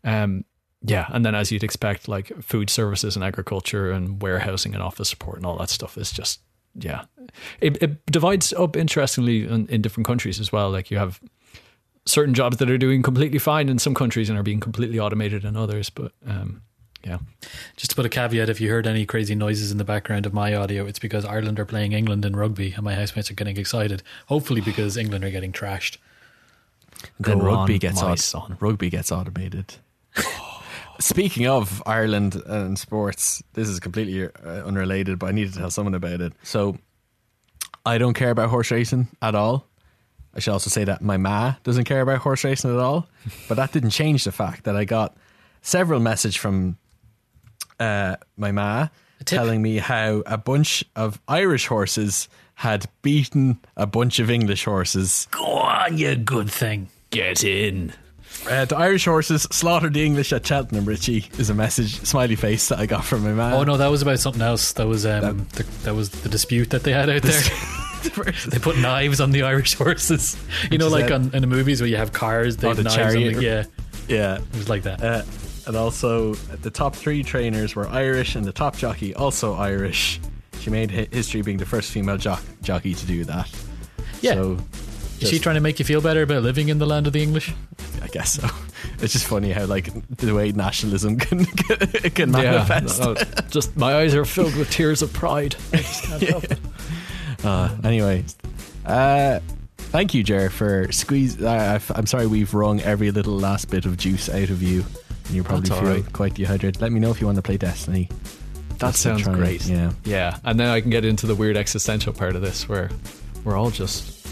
Um, 0.02 0.44
yeah, 0.86 1.06
and 1.10 1.24
then 1.24 1.34
as 1.34 1.50
you'd 1.50 1.64
expect, 1.64 2.08
like 2.08 2.32
food 2.42 2.68
services 2.68 3.16
and 3.16 3.24
agriculture 3.24 3.90
and 3.90 4.20
warehousing 4.20 4.74
and 4.74 4.82
office 4.82 5.08
support 5.08 5.36
and 5.36 5.46
all 5.46 5.56
that 5.58 5.70
stuff 5.70 5.96
is 5.96 6.12
just 6.12 6.40
yeah. 6.74 7.04
It, 7.60 7.82
it 7.82 8.04
divides 8.06 8.52
up 8.52 8.76
interestingly 8.76 9.46
in, 9.46 9.66
in 9.68 9.80
different 9.80 10.06
countries 10.06 10.40
as 10.40 10.52
well. 10.52 10.70
Like 10.70 10.90
you 10.90 10.98
have 10.98 11.20
certain 12.04 12.34
jobs 12.34 12.58
that 12.58 12.70
are 12.70 12.78
doing 12.78 13.02
completely 13.02 13.38
fine 13.38 13.68
in 13.68 13.78
some 13.78 13.94
countries 13.94 14.28
and 14.28 14.38
are 14.38 14.42
being 14.42 14.60
completely 14.60 14.98
automated 14.98 15.44
in 15.44 15.56
others. 15.56 15.88
But 15.88 16.12
um, 16.26 16.62
yeah, 17.04 17.18
Just 17.76 17.90
to 17.90 17.96
put 17.96 18.06
a 18.06 18.08
caveat, 18.08 18.48
if 18.48 18.60
you 18.60 18.70
heard 18.70 18.86
any 18.86 19.04
crazy 19.06 19.34
noises 19.34 19.70
in 19.70 19.78
the 19.78 19.84
background 19.84 20.24
of 20.26 20.32
my 20.32 20.54
audio, 20.54 20.86
it's 20.86 20.98
because 20.98 21.24
Ireland 21.24 21.58
are 21.60 21.64
playing 21.66 21.92
England 21.92 22.24
in 22.24 22.34
rugby 22.34 22.72
and 22.72 22.82
my 22.82 22.94
housemates 22.94 23.30
are 23.30 23.34
getting 23.34 23.56
excited. 23.58 24.02
Hopefully, 24.26 24.60
because 24.60 24.96
England 24.96 25.24
are 25.24 25.30
getting 25.30 25.52
trashed. 25.52 25.98
Then 27.20 27.38
Go 27.40 27.44
rugby 27.44 27.74
on, 27.74 27.78
gets 27.80 28.00
my 28.02 28.12
aut- 28.12 28.18
son. 28.18 28.56
rugby 28.60 28.88
gets 28.88 29.12
automated. 29.12 29.74
Speaking 31.00 31.46
of 31.48 31.82
Ireland 31.86 32.36
and 32.46 32.78
sports, 32.78 33.42
this 33.54 33.68
is 33.68 33.80
completely 33.80 34.24
uh, 34.26 34.64
unrelated, 34.64 35.18
but 35.18 35.26
I 35.26 35.32
need 35.32 35.52
to 35.52 35.58
tell 35.58 35.70
someone 35.70 35.94
about 35.94 36.20
it. 36.20 36.32
So, 36.44 36.78
I 37.84 37.98
don't 37.98 38.14
care 38.14 38.30
about 38.30 38.48
horse 38.48 38.70
racing 38.70 39.08
at 39.20 39.34
all. 39.34 39.66
I 40.34 40.40
should 40.40 40.52
also 40.52 40.70
say 40.70 40.84
that 40.84 41.02
my 41.02 41.16
ma 41.16 41.54
doesn't 41.64 41.84
care 41.84 42.00
about 42.00 42.18
horse 42.18 42.44
racing 42.44 42.70
at 42.72 42.78
all, 42.78 43.08
but 43.48 43.56
that 43.56 43.72
didn't 43.72 43.90
change 43.90 44.24
the 44.24 44.32
fact 44.32 44.64
that 44.64 44.76
I 44.76 44.84
got 44.84 45.16
several 45.62 46.00
messages 46.00 46.36
from 46.36 46.78
uh, 47.84 48.16
my 48.36 48.50
ma 48.52 48.88
telling 49.24 49.62
me 49.62 49.78
how 49.78 50.22
a 50.26 50.36
bunch 50.36 50.84
of 50.96 51.20
Irish 51.28 51.66
horses 51.66 52.28
had 52.56 52.86
beaten 53.02 53.58
a 53.76 53.86
bunch 53.86 54.18
of 54.18 54.30
English 54.30 54.64
horses. 54.64 55.26
Go 55.30 55.44
on, 55.44 55.96
you 55.98 56.14
good 56.16 56.50
thing. 56.50 56.88
get 57.10 57.42
in. 57.44 57.92
Uh, 58.50 58.64
the 58.64 58.76
Irish 58.76 59.04
horses 59.06 59.42
slaughtered 59.50 59.94
the 59.94 60.04
English 60.04 60.32
at 60.32 60.46
Cheltenham, 60.46 60.84
Richie, 60.84 61.30
is 61.38 61.48
a 61.50 61.54
message, 61.54 61.94
smiley 62.04 62.36
face 62.36 62.68
that 62.68 62.78
I 62.78 62.86
got 62.86 63.04
from 63.04 63.22
my 63.22 63.32
man. 63.32 63.54
Oh 63.54 63.62
no, 63.64 63.76
that 63.76 63.88
was 63.88 64.02
about 64.02 64.18
something 64.18 64.42
else. 64.42 64.72
That 64.72 64.86
was 64.86 65.06
um, 65.06 65.46
the, 65.54 65.62
that 65.84 65.94
was 65.94 66.10
the 66.10 66.28
dispute 66.28 66.70
that 66.70 66.82
they 66.82 66.92
had 66.92 67.08
out 67.08 67.22
there. 67.22 67.40
they 68.48 68.58
put 68.58 68.76
knives 68.78 69.20
on 69.20 69.30
the 69.30 69.42
Irish 69.44 69.74
horses. 69.74 70.36
You 70.70 70.78
know, 70.78 70.88
like 70.88 71.06
that- 71.06 71.14
on, 71.14 71.30
in 71.34 71.40
the 71.40 71.46
movies 71.46 71.80
where 71.80 71.88
you 71.88 71.96
have 71.96 72.12
cars, 72.12 72.56
they 72.58 72.66
Oh, 72.66 72.70
have 72.70 72.76
the 72.76 72.82
knives 72.82 72.96
chariot. 72.96 73.28
on 73.28 73.40
the, 73.40 73.42
Yeah, 73.42 73.64
Yeah. 74.08 74.34
it 74.36 74.56
was 74.56 74.68
like 74.68 74.82
that. 74.82 75.02
Uh, 75.02 75.22
and 75.66 75.76
also, 75.76 76.34
the 76.34 76.70
top 76.70 76.94
three 76.94 77.22
trainers 77.22 77.74
were 77.74 77.86
Irish, 77.88 78.34
and 78.36 78.44
the 78.44 78.52
top 78.52 78.76
jockey 78.76 79.14
also 79.14 79.54
Irish. 79.54 80.20
She 80.60 80.70
made 80.70 80.90
history 80.90 81.42
being 81.42 81.58
the 81.58 81.66
first 81.66 81.90
female 81.90 82.16
jock- 82.16 82.42
jockey 82.62 82.94
to 82.94 83.06
do 83.06 83.24
that. 83.24 83.50
Yeah. 84.20 84.34
So, 84.34 84.58
Is 85.20 85.28
she 85.30 85.38
trying 85.38 85.56
to 85.56 85.60
make 85.60 85.78
you 85.78 85.84
feel 85.84 86.00
better 86.00 86.22
about 86.22 86.42
living 86.42 86.68
in 86.68 86.78
the 86.78 86.86
land 86.86 87.06
of 87.06 87.12
the 87.12 87.22
English? 87.22 87.52
I 88.02 88.08
guess 88.08 88.34
so. 88.34 88.48
It's 89.00 89.14
just 89.14 89.26
funny 89.26 89.50
how, 89.50 89.64
like, 89.64 89.88
the 90.16 90.34
way 90.34 90.52
nationalism 90.52 91.18
can 91.24 91.44
can 91.46 92.30
manifest. 92.30 92.98
Yeah, 93.00 93.04
no, 93.06 93.14
just 93.50 93.76
my 93.76 93.96
eyes 93.96 94.14
are 94.14 94.24
filled 94.26 94.54
with 94.56 94.70
tears 94.70 95.00
of 95.02 95.10
pride. 95.12 95.56
I 95.72 95.76
just 95.78 96.04
can't 96.04 96.22
help 96.28 96.44
it. 96.44 96.58
Uh, 97.42 97.70
anyway, 97.82 98.24
uh, 98.84 99.40
thank 99.78 100.12
you, 100.14 100.22
Jer, 100.22 100.50
for 100.50 100.92
squeeze. 100.92 101.40
Uh, 101.42 101.80
I'm 101.94 102.06
sorry 102.06 102.26
we've 102.26 102.52
wrung 102.52 102.80
every 102.82 103.10
little 103.10 103.36
last 103.38 103.70
bit 103.70 103.86
of 103.86 103.96
juice 103.96 104.28
out 104.28 104.50
of 104.50 104.62
you, 104.62 104.84
and 105.26 105.34
you 105.34 105.42
probably 105.42 105.68
That's 105.68 105.80
feel 105.80 105.88
all 105.88 105.94
right. 105.94 106.12
quite 106.12 106.34
dehydrated. 106.34 106.80
Let 106.80 106.92
me 106.92 107.00
know 107.00 107.10
if 107.10 107.20
you 107.20 107.26
want 107.26 107.36
to 107.36 107.42
play 107.42 107.56
Destiny. 107.56 108.08
That 108.78 108.78
Just 108.90 108.96
to 108.96 109.00
sounds 109.10 109.22
try 109.22 109.34
great. 109.34 109.64
Yeah. 109.66 109.92
Yeah, 110.04 110.38
and 110.44 110.58
then 110.58 110.68
I 110.68 110.80
can 110.80 110.90
get 110.90 111.04
into 111.04 111.26
the 111.26 111.34
weird 111.34 111.56
existential 111.56 112.12
part 112.12 112.34
of 112.36 112.42
this, 112.42 112.68
where 112.68 112.90
we're 113.44 113.56
all 113.56 113.70
just 113.70 114.26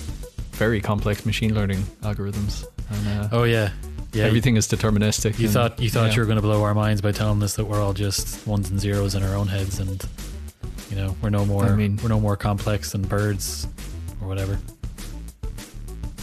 very 0.57 0.81
complex 0.81 1.25
machine 1.25 1.55
learning 1.55 1.83
algorithms, 2.03 2.65
and 2.91 3.09
uh, 3.25 3.29
Oh 3.33 3.45
yeah, 3.45 3.71
yeah. 4.13 4.25
everything 4.25 4.57
is 4.57 4.67
deterministic. 4.67 5.39
You 5.39 5.47
and- 5.47 5.55
thought 5.55 5.81
you 5.81 5.89
thought 5.91 6.09
yeah. 6.11 6.15
you 6.15 6.21
were 6.21 6.27
going 6.27 6.37
to 6.37 6.43
blow 6.43 6.63
our 6.63 6.75
minds 6.75 7.01
by 7.01 7.13
telling 7.13 7.43
us 7.43 7.55
that 7.57 7.65
we're 7.65 7.81
all 7.81 7.93
just 7.93 8.45
ones 8.47 8.69
and 8.71 8.81
zeros 8.81 9.15
in 9.15 9.23
our 9.23 9.35
own 9.37 9.47
heads, 9.47 9.79
and 9.79 10.05
you 10.91 10.97
know 10.97 11.15
we're 11.23 11.31
no 11.31 11.47
more 11.47 11.65
I 11.65 11.75
mean- 11.77 11.99
we're 12.03 12.09
no 12.09 12.21
more 12.21 12.37
complex 12.37 12.93
than 12.93 13.03
birds 13.03 13.67
or 14.21 14.27
whatever. 14.29 14.59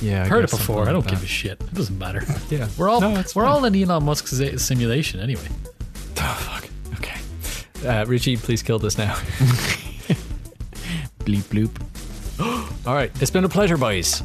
Yeah, 0.02 0.22
I 0.22 0.24
I've 0.24 0.30
heard 0.30 0.44
it 0.46 0.52
guess 0.52 0.60
before. 0.60 0.88
I 0.88 0.92
don't 0.92 1.02
like 1.06 1.10
give 1.12 1.24
a 1.24 1.28
shit. 1.28 1.60
It 1.62 1.74
doesn't 1.74 1.98
matter. 1.98 2.24
Yeah, 2.50 2.68
We're 2.78 2.90
all 2.90 3.02
No, 3.02 3.12
we're 3.12 3.24
fine. 3.24 3.46
all 3.46 3.66
in 3.66 3.76
Elon 3.76 4.04
Musk's 4.04 4.32
simulation 4.64 5.20
anyway. 5.20 5.48
Oh, 6.18 6.34
fuck. 6.42 6.70
Okay, 6.98 7.88
uh, 7.88 8.06
Richie, 8.06 8.38
please 8.38 8.64
kill 8.64 8.80
this 8.80 8.98
now. 8.98 9.14
Bleep 11.26 11.44
bloop. 11.50 11.70
All 12.88 12.96
right, 12.96 13.12
it's 13.22 13.30
been 13.32 13.44
a 13.44 13.50
pleasure, 13.50 13.78
boys. 13.78 14.24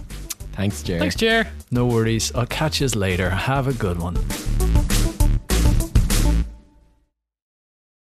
Thanks, 0.53 0.83
Jer. 0.83 0.99
Thanks, 1.01 1.17
Jer. 1.17 1.49
No 1.73 1.87
worries. 1.87 2.33
I'll 2.35 2.47
catch 2.47 2.81
you 2.81 2.87
later. 2.89 3.29
Have 3.29 3.67
a 3.67 3.73
good 3.75 3.99
one. 4.01 4.17